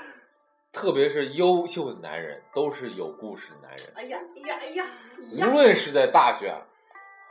[0.76, 3.88] 特别是优秀的男人，都是有故事的男人。
[3.96, 4.86] 哎呀哎呀哎呀！
[5.48, 6.54] 无论是在大学，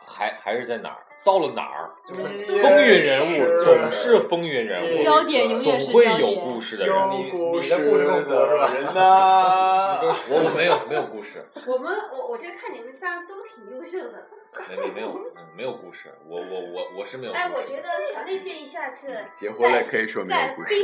[0.06, 6.96] 还还是在哪儿，到了哪儿，就是风云人物总是风云人物，焦点永远是总会有故事的人。
[7.10, 14.26] 你的故事更多是吧人呢， 我我没有没有故事，我们我我这看你们仨都挺优秀的。
[14.68, 17.42] 没没没有嗯没有故事，我我我我是没有故事。
[17.44, 20.74] 哎，我觉得强烈建议下次结婚了可以说没有在故事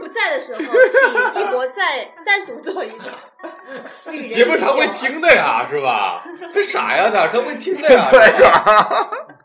[0.00, 3.14] 不在的时候，请一博再单独做一场。
[4.28, 6.24] 节目他会听的呀，是吧？
[6.52, 8.10] 他傻呀，他他会听的呀。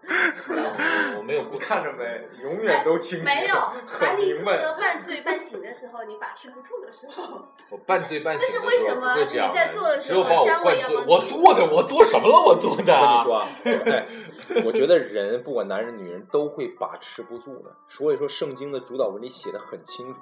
[0.47, 3.55] 我 我没有不，看着没，永远都清醒，没有，
[3.99, 4.57] 把很你明白。
[4.57, 11.07] 得半醉半醒的时候，你把持不住的时候， 我半醉半醒但是的时候不为什么这样你在做的时候只有把我姜灌醉文要帮。
[11.07, 12.43] 我做的，我做什么了？
[12.45, 12.93] 我做的。
[12.93, 17.75] 我跟你说啊，对，我觉得人不管男人女人都会把持不住的。
[17.87, 20.19] 所以说，圣经的主导文里写的很清楚，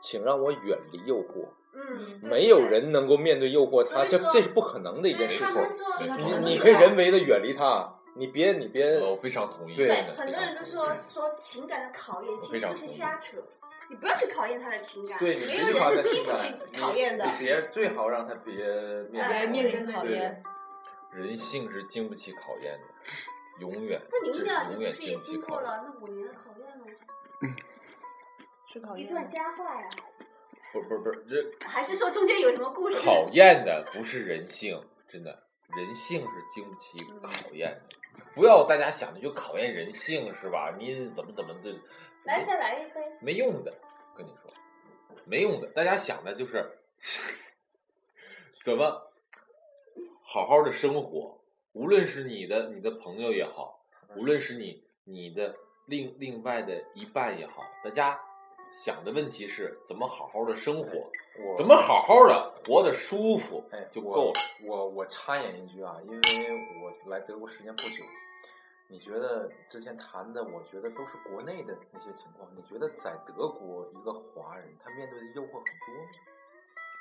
[0.00, 1.48] 请让我远离诱惑。
[1.74, 5.62] 嗯，没有人能够面对诱惑他，这这是不可能的一件事情
[6.42, 9.76] 你你可以人为的远离他，你别你别我非常同意。
[9.76, 13.38] 对很多人都说说情感的考验其实就是瞎扯，
[13.88, 17.38] 你不要去考验他的情感，对你没有考人他情感经不起，考验的你。
[17.38, 18.54] 别最好让他别
[19.10, 19.50] 面哎对。
[19.50, 20.42] 面临考验。
[21.10, 25.40] 人性是经不起考验的，永远那你们俩就永远不是也经不起考验。
[25.40, 26.84] 经过了那五年的考验吗？
[28.70, 29.88] 是考验一段佳话呀，
[30.72, 32.98] 不不不是，这还是说中间有什么故事？
[33.02, 34.78] 考验的不是人性，
[35.08, 35.42] 真的，
[35.74, 37.96] 人性是经不起考验的。
[38.34, 40.74] 不要大家想的就考验人性是吧？
[40.78, 41.74] 你怎么怎么的，
[42.24, 43.00] 来，再来一杯。
[43.20, 43.74] 没用的，
[44.16, 44.50] 跟你说，
[45.24, 45.66] 没用的。
[45.68, 46.78] 大家想的就是
[48.62, 49.10] 怎么
[50.22, 51.40] 好好的生活，
[51.72, 53.80] 无论是你的你的朋友也好，
[54.16, 58.20] 无论是你你的另另外的一半也好，大家
[58.72, 60.90] 想的问题是怎么好好的生活，
[61.38, 64.32] 我怎么好好的活得舒服哎就够了。
[64.68, 66.18] 我我插言一句啊，因为
[66.82, 68.04] 我来德国时间不久，
[68.88, 76.10] 你觉得之前谈的，我觉得都是国内的那些情况，你觉得在德国一个华人他面对的诱惑很多吗？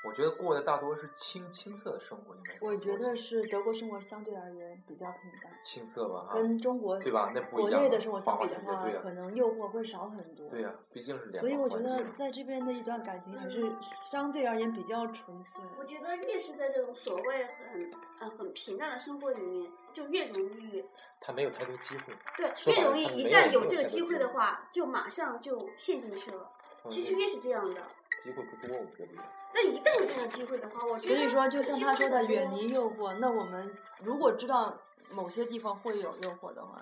[0.03, 7.31] 我觉得过的大多是青青涩的生活，应该是我觉得是德国生活相对而言比较平淡，青涩吧，哈，跟中国对吧？
[7.33, 7.89] 那不国一样国。
[7.89, 10.47] 内的生活相比的话，可能诱惑会少很多。
[10.49, 11.79] 对呀、毕竟是两所以我觉。
[11.79, 13.69] 得在这边的一段感情还是
[14.01, 15.61] 相对而言比较纯粹。
[15.77, 20.85] 我觉得越是在这种所谓很呃很平淡的生活里面，就越容易
[21.19, 22.13] 他没有太多机会。
[22.37, 26.49] 对，越容易一旦有这个机会机会的话，就马上就陷进去了。
[26.89, 27.81] 其实越是这样的，
[28.23, 29.11] 机会不多，我觉得。
[29.57, 33.17] 但一旦有这样的机会的话，我觉得所以说，就像他说的，远离诱惑。
[33.19, 34.77] 那我们如果知道
[35.09, 36.77] 某些地方会有诱惑的话，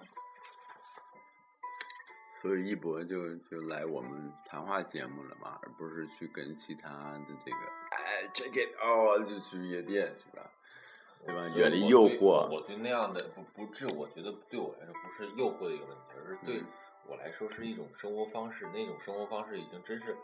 [2.42, 7.58] 所以一博就就来我们谈话节目了嘛，而不是去跟其他的这个
[7.92, 10.52] 哎 check it out 就去夜店是吧？
[11.26, 11.48] 对吧？
[11.56, 12.24] 远离诱我对惑。
[12.52, 16.68] 我对那样的不不是，我觉得对我来说不是诱惑的一个问题，而是对嗯
[17.08, 18.68] 我来说是一种生活方式。
[18.74, 20.18] 那种生活方式已经真是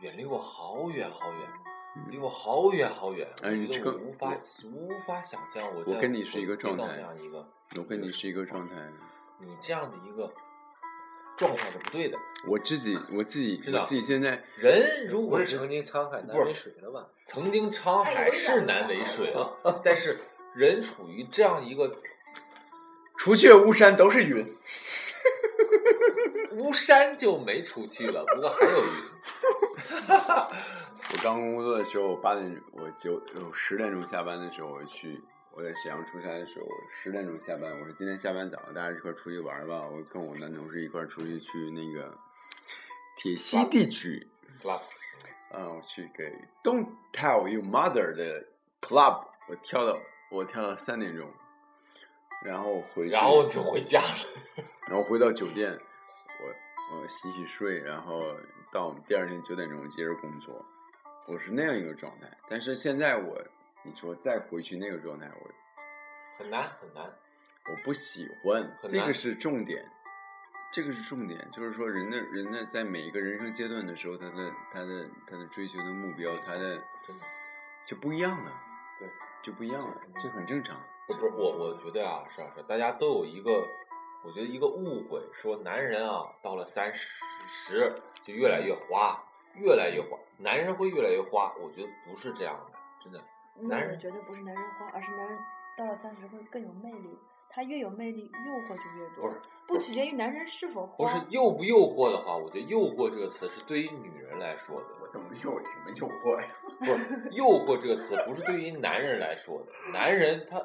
[0.00, 1.40] 远离我好远好远，
[2.10, 3.28] 离我好远好远。
[3.38, 4.32] 我觉得哎你这个无法
[4.64, 7.44] 无法想象我我跟你是一个状态那样一个，
[7.76, 8.74] 我跟你是一个状态，
[9.40, 10.32] 你这样的一个
[11.36, 12.16] 状态是不对的。
[12.46, 17.08] 我自己我自己知道我自己现在人如果是曾经沧海难为水了吧？
[17.26, 20.16] 曾经沧哎海是难为水了， 但是
[20.54, 21.96] 人处于这样一个
[23.18, 24.46] 除却巫山都是云。
[26.52, 29.67] 巫山就没出去了，不过还有云。
[31.10, 35.20] 我刚工作的时候，我八点我九我十点钟下班的时候，我去
[35.52, 39.82] 我在沈阳出差的时候，我十点钟下班，我说今天下班早，大家一块儿出去玩吧。
[39.86, 42.12] 我跟我男同事一块儿出去去那个
[43.16, 44.26] 铁西地区
[44.62, 44.80] ，club
[45.50, 46.30] 嗯，我去给
[46.62, 48.44] Don't Tell Your Mother 的
[48.80, 49.98] club，我跳到
[50.30, 51.28] 我跳到三点钟，
[52.44, 54.16] 然后回去，然后就回家了。
[54.86, 56.54] 然后回到酒店，我
[56.90, 58.34] 我洗洗睡，然后
[58.72, 60.64] 到我们第二天九点钟接着工作，
[61.26, 62.28] 我是那样一个状态。
[62.48, 63.38] 但是现在我，
[63.84, 65.50] 你说再回去那个状态，我
[66.42, 67.04] 很难很难。
[67.70, 69.84] 我不喜欢，这个是重点，
[70.72, 77.26] 这个是重点，就是说人的人的在每一个人生阶段的时候，他的他的他的追求的目标，他的真的
[77.86, 78.50] 就不一样了，
[78.98, 79.08] 对，
[79.42, 80.80] 就不一样了，这很正常。
[81.06, 83.66] 不是我，我觉得啊，是啊是啊，大家都有一个
[84.24, 87.92] 我觉得一个误会，说男人啊到了三十
[88.24, 89.22] 就越来越花，
[89.54, 93.22] 越来越花，男人会越来越花，我觉得不是这样的，真的。
[93.60, 95.38] 男人绝对不是男人花，而是男人
[95.76, 97.18] 到了三十会更有魅力。
[97.50, 99.22] 他越有魅力，诱惑就越多。
[99.22, 101.24] 不是不取决于男人是否花不是。
[101.30, 104.86] 诱不诱惑的话，我觉得“诱惑”这个词是对于女人来说的。
[105.00, 106.48] 我怎么又有什么诱惑呀？
[106.78, 110.62] 不是诱惑这个词不是对于男人来说的，男人他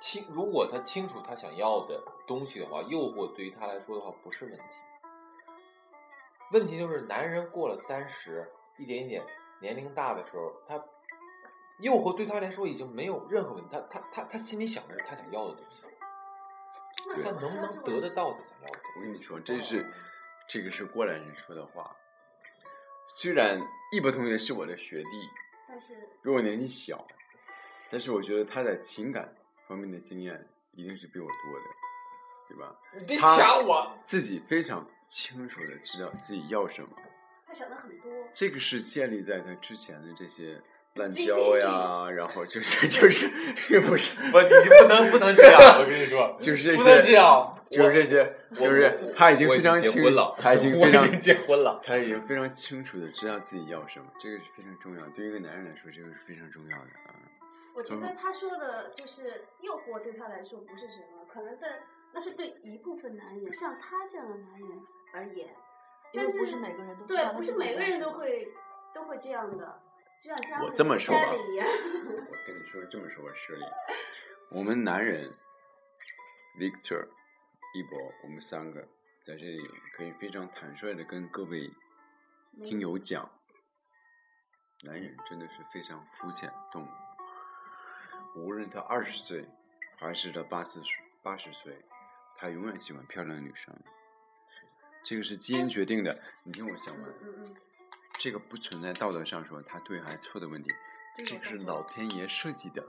[0.00, 4.62] 清如果他清楚他想要的东西的话，诱惑对于他来说的话不是问题。
[6.52, 9.22] 问题就是男人过了三十，一点一点
[9.60, 10.82] 年龄大的时候，他
[11.78, 15.84] 诱惑对他来说已经没有任何问题，他他他他心里想的是他想要的东西，
[17.22, 18.80] 他能不能得得到他想要的？
[18.96, 19.84] 我跟你说，这是
[20.48, 21.94] 这个是过来人说的话。
[23.06, 23.60] 虽然
[23.92, 25.28] 一博同学是我的学弟，
[25.68, 27.04] 但是比我年纪小，
[27.90, 29.34] 但是我觉得他在情感
[29.70, 31.66] 方面的经验一定是比我多的，
[32.48, 32.74] 对吧？
[32.98, 33.96] 你别他掐我！
[34.04, 36.88] 自己非常清楚的知道自己要什么，
[37.46, 38.10] 他想的很多。
[38.34, 40.60] 这个是建立在他之前的这些
[40.94, 43.28] 滥交呀，然后就是就是
[43.86, 44.48] 不是不，你
[44.80, 51.80] 不能不能这样，我跟你说，就是这不能这些，样，就是这些，就是他已经非常清结婚了，他已经非常结婚了。
[51.84, 55.08] 他已经非常清楚的知道自己要什么，这个是非常重要。
[55.10, 57.14] 对于一个男人来说，这个是非常重要的啊。
[57.80, 64.68] 我觉得他说的就是诱惑对他来说不是什么，可能的那是对一部分男人，像他这样的男人
[65.14, 65.56] 而言，
[66.12, 68.52] 但是不是每个人都对，不是每个人都会
[68.92, 69.80] 都会这样的，
[70.22, 71.32] 就像家里 我这么说吧。
[71.32, 73.64] 我跟你说这么说吧，舍利，
[74.50, 75.32] 我们男人
[76.58, 77.08] ，Victor、
[77.72, 78.86] 一博，我们三个
[79.24, 79.62] 在这里
[79.96, 81.70] 可以非常坦率的跟各位
[82.62, 83.30] 听友讲，
[84.82, 86.88] 男人真的是非常肤浅动物。
[88.36, 89.44] 无论他二十岁，
[89.98, 90.90] 还是他八十岁、
[91.22, 91.76] 八十岁，
[92.36, 93.74] 他永远喜欢漂亮的女生。
[95.02, 96.22] 这个是基因决定的。
[96.44, 97.14] 你听我讲完，
[98.18, 100.70] 这个不存在道德上说他对还是错的问题，
[101.24, 102.86] 这个是老天爷设计的。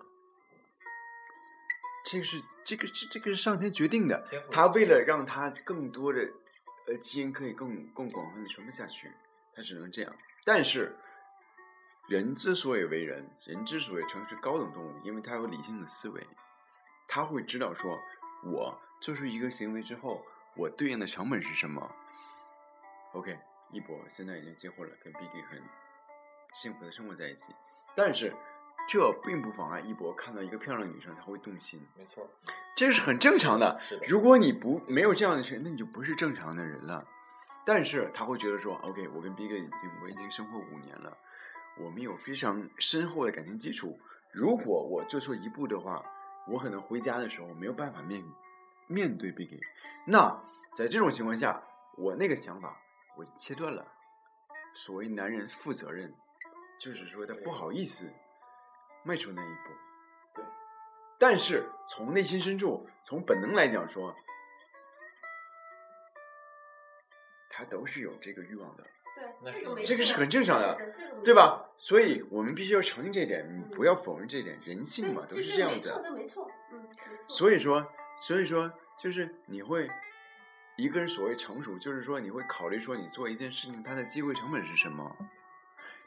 [2.04, 6.20] 这个是这个是这个是上天决定的，他为了让他更多的
[6.88, 9.12] 呃基因可以更更广泛的传播下去，
[9.54, 10.14] 他只能这样。
[10.44, 10.96] 但是
[12.12, 16.28] 人之所以为人，人之所以称是高等动物，因为他有理性的思维，
[17.08, 17.98] 他会知道说，
[18.44, 20.22] 我做出一个行为之后，
[20.58, 21.90] 我对应的成本是什么。
[23.14, 23.40] OK，
[23.72, 25.64] 一博现在已经结婚了，跟 Biggie 很
[26.54, 27.56] 幸福的生活在一起，
[27.96, 28.36] 但是
[28.90, 32.30] 这并不妨碍一博看到一个漂亮女生他会动心，没错，
[32.76, 33.80] 这是很正常的。
[33.82, 37.08] 是的如果你不没有这样的事，那你就不是正常的人了。
[37.66, 41.18] 但是他会觉得说，OK，我跟 Biggie 已经我已经生活五年了，
[41.78, 44.00] 我们有非常深厚的感情基础。
[44.32, 46.04] 如果我做错一步的话，
[46.48, 48.24] 我可能回家的时候没有办法面
[48.88, 49.60] 面对 Biggie。
[50.06, 50.30] 那
[50.76, 51.62] 在这种情况下，
[51.98, 52.80] 我那个想法
[53.18, 53.86] 我就切断了。
[54.74, 56.14] 所谓男人负责任，
[56.80, 58.10] 就是说他不好意思
[59.04, 59.74] 迈出那一步。
[60.36, 60.46] 对，
[61.20, 64.16] 但是从内心深处，从本能来讲说，
[67.50, 68.84] 他都是有这个欲望的。
[69.44, 70.78] 对，这个没这个是很正常的
[71.24, 71.70] 对吧？
[71.78, 76.02] 所以我们必须要承认这一点，你不要否认这一点，人性嘛，都是这样子没错。
[76.04, 76.88] 的，没错，嗯。
[77.28, 77.86] 所以说，
[78.22, 79.90] 所以说，就是你会
[80.78, 85.16] 一个人所谓成熟，就是说你会考虑说你做一件事情它的机会成本是什么。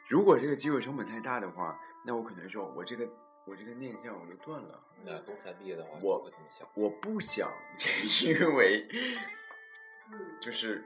[0.07, 3.09] 如果这个机会成本太大的话，那我可能说我这个
[3.47, 4.80] 我这个念想我就断了。
[5.03, 6.68] 那东财毕业的话，我就会这么想。
[6.74, 7.51] 我不想
[8.22, 8.87] 因为
[10.12, 10.85] 嗯就是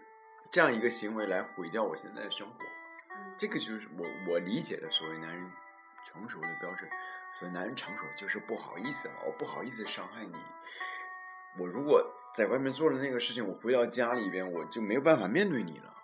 [0.51, 2.64] 这样一个行为来毁掉我现在的生活。
[3.11, 5.51] 嗯，这个就是我我理解的所谓男人
[6.05, 6.88] 成熟的标志。
[7.38, 10.34] 所以男人成熟就是不好意思嘛，我不好意思伤害你。
[11.57, 15.94] 我如果在外面做了那个事情，我回到家里边我就没有办法面对你了。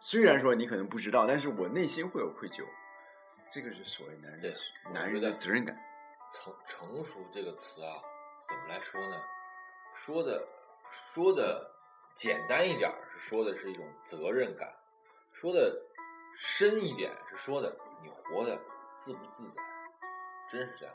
[0.00, 2.64] 虽然说你可能不知道，但是我内心会有愧疚。
[3.48, 4.52] 这个是所谓男人的
[4.92, 5.78] 男人的责任感。
[6.32, 7.94] 成成熟这个词啊，
[8.48, 9.22] 怎么来说呢？
[9.94, 10.48] 说的
[10.90, 11.70] 说的
[12.16, 14.74] 简单一点是说的是一种责任感，
[15.32, 15.78] 说的
[16.38, 18.58] 深一点是说的你活的
[18.98, 19.62] 自不自在，
[20.50, 20.94] 真是这样。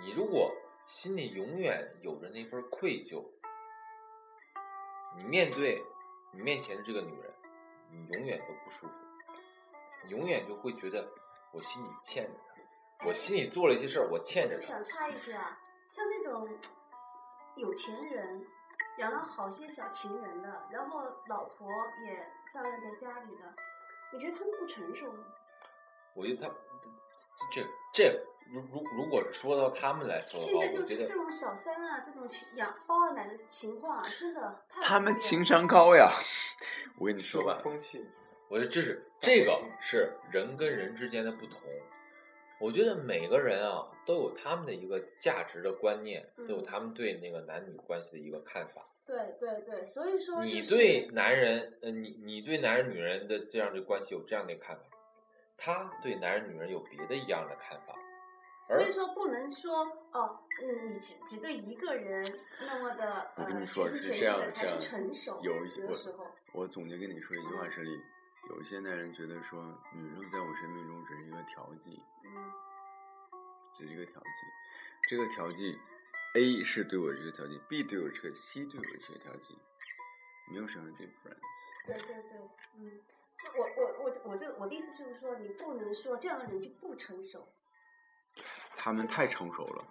[0.00, 0.50] 你如果
[0.86, 3.22] 心里永远有着那份愧疚，
[5.14, 5.84] 你面对
[6.32, 7.30] 你面前的这个女人，
[7.90, 8.94] 你永远都不舒服，
[10.04, 11.06] 你永远就会觉得
[11.52, 12.32] 我心里欠着
[12.98, 14.84] 她，我心里做了一些事儿，我欠着她我想。
[14.84, 15.58] 插一句啊，
[15.90, 16.48] 像那种
[17.56, 18.46] 有钱人
[18.98, 21.68] 养了好些小情人的，然后老婆
[22.06, 22.16] 也
[22.52, 23.54] 照样在家里的，
[24.12, 25.24] 你觉得他们不成熟吗？
[26.14, 26.54] 我觉得他
[27.52, 36.10] 这这如如如果是说到他们来说的话，现在就是这种小三啊，这种情养包二奶的情况啊，真的太他们情商高呀。
[36.98, 38.02] 我跟你说吧，风气，
[38.48, 41.60] 我觉得这是这个是人跟人之间的不同。
[42.58, 48.82] 我觉得每个人啊都有他们的一个价值的观念，都有嗯他们对那个男女关系的一个看法。
[49.04, 54.82] 对对对，所以说、就是、你对男人，呃，你你对男人女人的这样的关系有这样的看法，
[55.56, 57.94] 他对男人女人有别的一样的看法。
[58.66, 62.20] 所以说不能说哦，嗯，你只只对一个人
[62.58, 67.90] 那么的呃我跟你说全心全意是这样的才是成熟，有一些时候，我我总结跟你说一句话，是里
[68.50, 72.52] 有一些男人觉得说，女生在我生命中只是一个调剂，嗯
[73.76, 74.28] 只是一个调剂。
[75.08, 75.78] 这个调剂
[76.34, 79.58] ，A 是对我这个调剂，B 对我这个，C 对我这个调剂，
[80.50, 81.86] 没有什么 difference。
[81.86, 82.38] 对对对，
[82.78, 82.86] 嗯，
[83.36, 87.46] 是我我我我这我的意思就是说，你不能说这样的人就不成熟，
[88.76, 89.84] 他们太成熟了，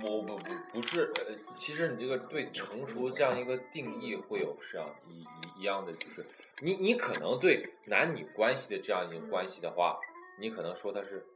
[0.00, 6.26] 不不不不是，呃，其实你这个对成熟这样一个定义会有这样一一一样的，就是
[6.62, 9.98] 你你可能对男女关系的这样一个关系的话，
[10.38, 11.26] 你可能说他是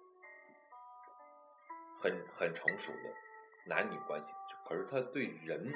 [2.00, 3.10] 很很成熟的
[3.66, 4.30] 男女关系，
[4.68, 5.72] 可是他对人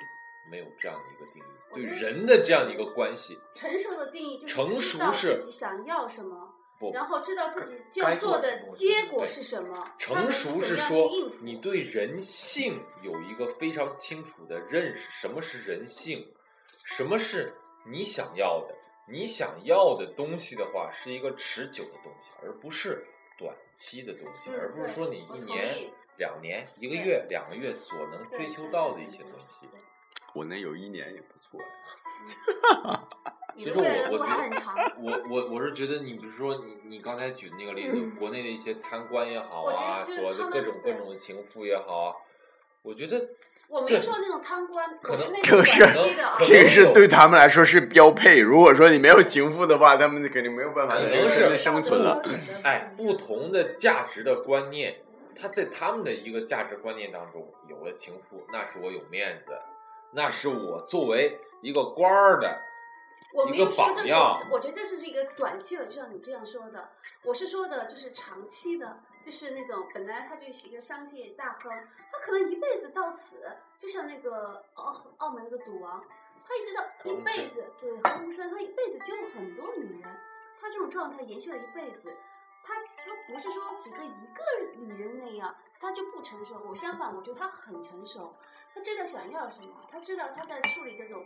[0.51, 16.30] 没有这样的一个定义，对人的这样一个关系，成熟的定义就是成熟是自己想要什么，不然后知道自己这该样做的结果是什么，成熟是说你对人性有一个非常清楚的认识，什么是人性，
[16.84, 17.55] 什么是
[17.86, 18.74] 你想要的。
[19.11, 23.06] 你想要的东西的话，是一个持久的东西，而不是
[23.38, 29.66] 短期的东西，嗯而不是说你一年、两年、一个月、两个月所能追求到的一些东西。
[30.34, 31.59] 我能有一年也不错。
[33.54, 33.82] 你其实我
[34.12, 34.76] 我觉得很长。
[35.00, 42.14] 我我我是觉得，你比如说你你刚才举的那个例子，国内的一些贪官也好啊，所谓的各种各种的情妇也好啊，
[42.82, 43.26] 我觉得
[43.68, 48.40] 我没说那种贪官，可能那可种是短期的啊，这个是对他们来说是标配。
[48.40, 52.22] 如果说你没有情妇的话，他们肯定没有办法在这可能是生存了。
[52.62, 54.96] 哎，不同的价值的观念，
[55.38, 59.52] 他在他们的一个价值观念当中，有了情妇，那是我有面子，
[60.12, 62.58] 那是我作为一个官儿的，
[63.34, 66.90] 我没有说这种，我觉得这是一个短期的，就像你这样说的。
[67.22, 71.70] 我是说的，就是长期的，就是那种本来他就是一个商界大亨，
[72.12, 73.36] 他可能一辈子到死，
[73.78, 76.02] 就像那个澳澳门那个赌王，
[76.46, 80.02] 他一直到一辈子，对何鸿燊，他一辈子就有很多女人，
[80.60, 82.14] 他这种状态延续了一辈子。
[82.64, 84.42] 他他不是说只对一个
[84.76, 86.60] 女人那样，他就不成熟。
[86.68, 88.34] 我相反，我觉得他很成熟，
[88.74, 91.24] 他知道想要什么，他知道他在处理这种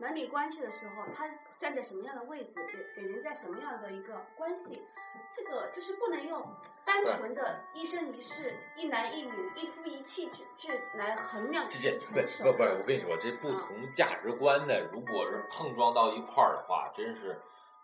[0.00, 1.28] 男女关系的时候，他
[1.58, 4.82] 站在什么样的位置，给给人家什么样的一个关系，
[5.30, 6.42] 这个就是不能用
[6.86, 13.60] 单纯的一生一世、一男一女、一夫一妻制制来衡量这些成不熟不不是，我跟你说，这不嗯。
[13.60, 17.38] 同价值观的，如果是碰撞到一块儿的话，真是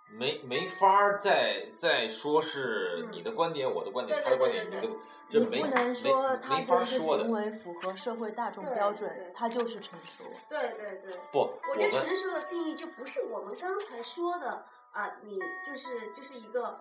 [0.08, 4.96] 没没法儿再再说是你的观点，我的观点，他的观点你的，
[5.28, 7.32] 这没你不能说没他没法说的行。
[7.32, 10.24] 为符合社会大众标准，他就是成熟。
[10.48, 11.18] 对对对。
[11.32, 16.78] 不，我觉得成熟的定义就不是我们刚才说的啊，你就是就是一个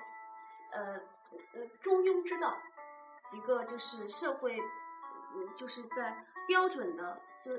[0.71, 1.01] 呃
[1.55, 2.55] 呃中庸之道，
[3.33, 7.51] 一个就是社会嗯就是在标准的就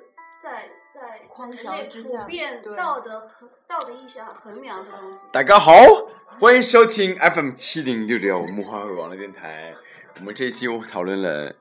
[0.47, 5.27] 在在框条之下遍对道德衡道德意义上衡量的东西。
[5.33, 5.73] 大家好，
[6.39, 9.75] 欢迎收听 FM 七零六六木花会网络电台。
[10.21, 11.53] 我们这一期我讨论了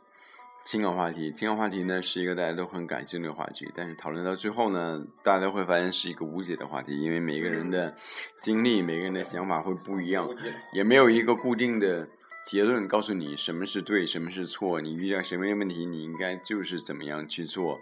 [0.63, 7.91] 情感话题，情感话题呢是一个大家都很感兴趣的话题，但是讨论到最后呢，大家都会发现是一个无解的话题，因为每个人的
[8.39, 10.29] 经历、每个人的想法会不一样，
[10.73, 12.07] 也没有一个固定的
[12.45, 17.79] 结论告诉你什么是对，什么是错，你遇到什么样的问题，你应该就是怎么样去做。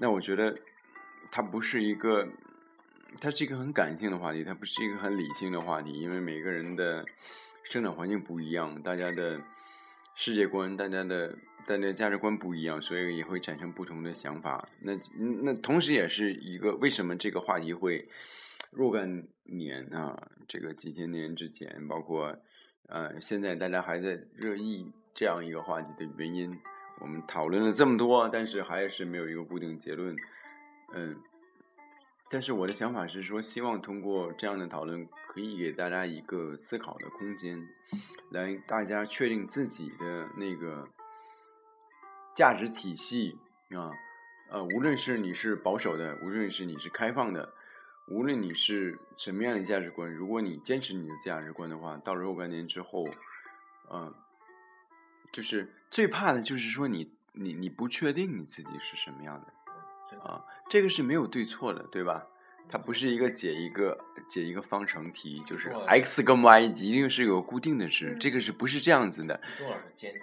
[0.00, 0.54] 那我觉得
[1.30, 2.28] 它不是一个，
[3.20, 7.04] 它是一个很感性的话题，它不是一个很理性的话题，因为每个人的
[7.64, 9.40] 生长环境不一样，大家的
[10.14, 11.36] 世界观、大家的
[11.66, 14.68] 大家的价值观不一样，所以也会产生不同的想法。
[14.80, 14.92] 那
[15.42, 18.08] 那同时也是一个为什么这个话题会
[18.70, 22.38] 若干年啊，这个几千年之前，包括
[22.86, 26.56] 呃现在大家还在热议这样一个话题的原因。
[27.00, 30.16] 我们讨论了这么多，但是还是没有一个固定结论。
[30.94, 31.20] 嗯，
[32.30, 37.68] 但是我的想法是说，希望通过这样的讨论，可以给大家一个思考的空间，
[38.30, 40.88] 来大家确定自己的那个
[42.34, 43.38] 价值体系
[43.70, 43.90] 啊，
[44.50, 47.52] 呃，无论是你是保守的，无论是你是开放的，
[48.08, 53.04] 无论你是什么样的价值观，如果你坚持你的价值观的话，到了若干年之后，
[53.92, 54.14] 嗯、
[55.30, 62.26] 就是最怕的就是说你你你不确定你自己是什么样的啊，这个是没有对错的，对吧？
[62.70, 69.40] 它不是一个解一个解一个方程题，就是 x 跟 y 一定是有固定的值，嗯这个是不是这样子的？
[69.54, 70.20] 最重要是坚持。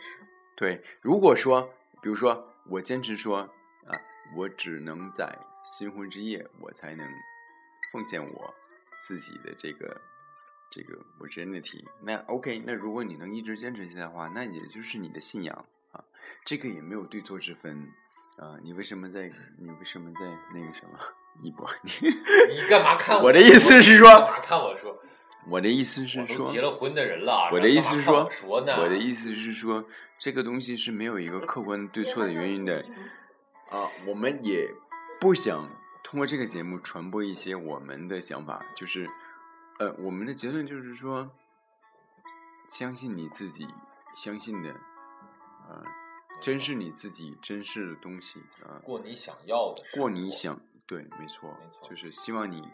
[0.55, 1.68] 对，如果说，
[2.01, 3.39] 比如说我坚持说
[3.88, 3.99] 啊，
[4.36, 7.07] 我只能在新婚之夜，我才能
[7.91, 8.53] 奉献我
[8.99, 9.99] 自己的这个
[10.76, 11.82] 这个 virginity。
[12.03, 16.03] 那 OK，那如果你能一直坚持下来的话，那也就是你的信仰啊，
[16.43, 17.88] 这个也没有对错之分
[18.38, 18.57] 啊。
[18.61, 20.99] 你为什么在你为什么在那个什么
[21.41, 21.65] 一博？
[21.82, 21.91] 你
[22.53, 24.09] 你干嘛 看我我的意思是说
[24.43, 25.01] 看我说，
[25.47, 27.49] 我的意思是说，结了婚的人了。
[27.53, 29.86] 我的意思是说我的意思是说，
[30.19, 32.86] 这个东西是没有一个客观对错的原因的。
[33.69, 34.69] 啊，我们也
[35.19, 35.67] 不想
[36.03, 39.09] 通过这个节目传播一些我们的想法，就是，
[39.78, 41.30] 呃，我们的结论就是说，
[42.69, 43.67] 相信你自己
[44.13, 45.84] 相信的，啊、
[46.41, 50.57] 珍视你自己珍视的东西啊、过你想要的，过你想
[50.88, 51.95] 对，没错，没错就。
[51.95, 52.65] 是希望你，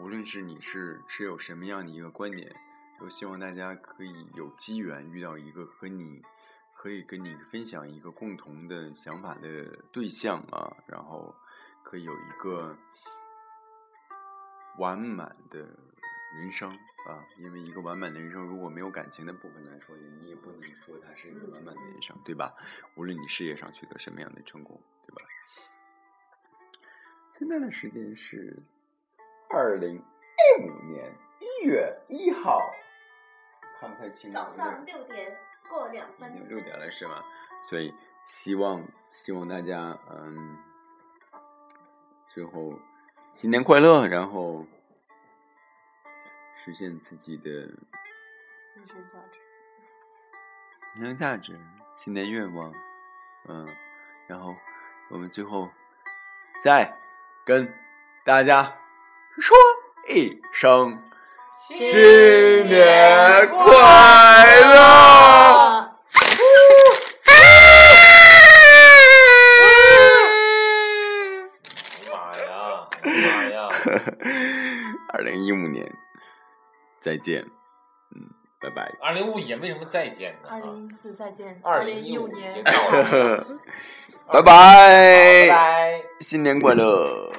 [0.00, 2.50] 无论是你是持有什么样的一个观点，
[2.98, 6.22] 都希望大家可以有机缘遇到一个和你
[6.74, 11.34] 可以跟你分享一个共同的想法的对象啊，然后
[11.82, 12.74] 可以有一个
[14.78, 15.68] 完满的
[16.34, 16.68] 人生
[17.06, 22.54] 啊，因为一个完满的人生如果没有感情的部分来说，你也不能说它是一个完满的人生，对吧？
[22.94, 25.22] 无论你事业上取得什么样的成功，对吧？
[27.38, 28.56] 现在的时间是
[29.50, 32.60] 二零一五年一月一号，
[33.78, 34.36] 看不太清楚。
[34.36, 35.36] 早上六点
[35.68, 37.22] 过两已分经，六点了是吧？
[37.62, 37.92] 所以
[38.26, 40.56] 希望希望大家嗯，
[42.28, 42.78] 最后
[43.34, 44.64] 新年快乐，然后
[46.64, 47.76] 实现自己的人
[48.86, 49.38] 生价值。
[50.94, 51.58] 人生价值、
[51.94, 52.72] 新年愿望，
[53.48, 53.66] 嗯，
[54.28, 54.54] 然后
[55.10, 55.68] 我们最后
[56.62, 56.96] 再
[57.44, 57.72] 跟
[58.24, 58.76] 大家
[59.40, 59.56] 说
[60.08, 61.02] 一声
[61.52, 63.64] 新年快
[64.60, 65.92] 乐！
[71.84, 73.68] 哎呀妈呀，哎呀妈呀！
[75.12, 75.92] 二零一五年
[77.02, 77.44] 再见，
[78.14, 78.30] 嗯，
[78.60, 78.92] 拜拜。
[79.02, 80.48] 二零五年为什么再见呢？
[80.48, 82.62] 二零一四再见，二零一五年
[84.32, 86.02] 拜拜，拜拜。
[86.20, 87.32] 新年快乐。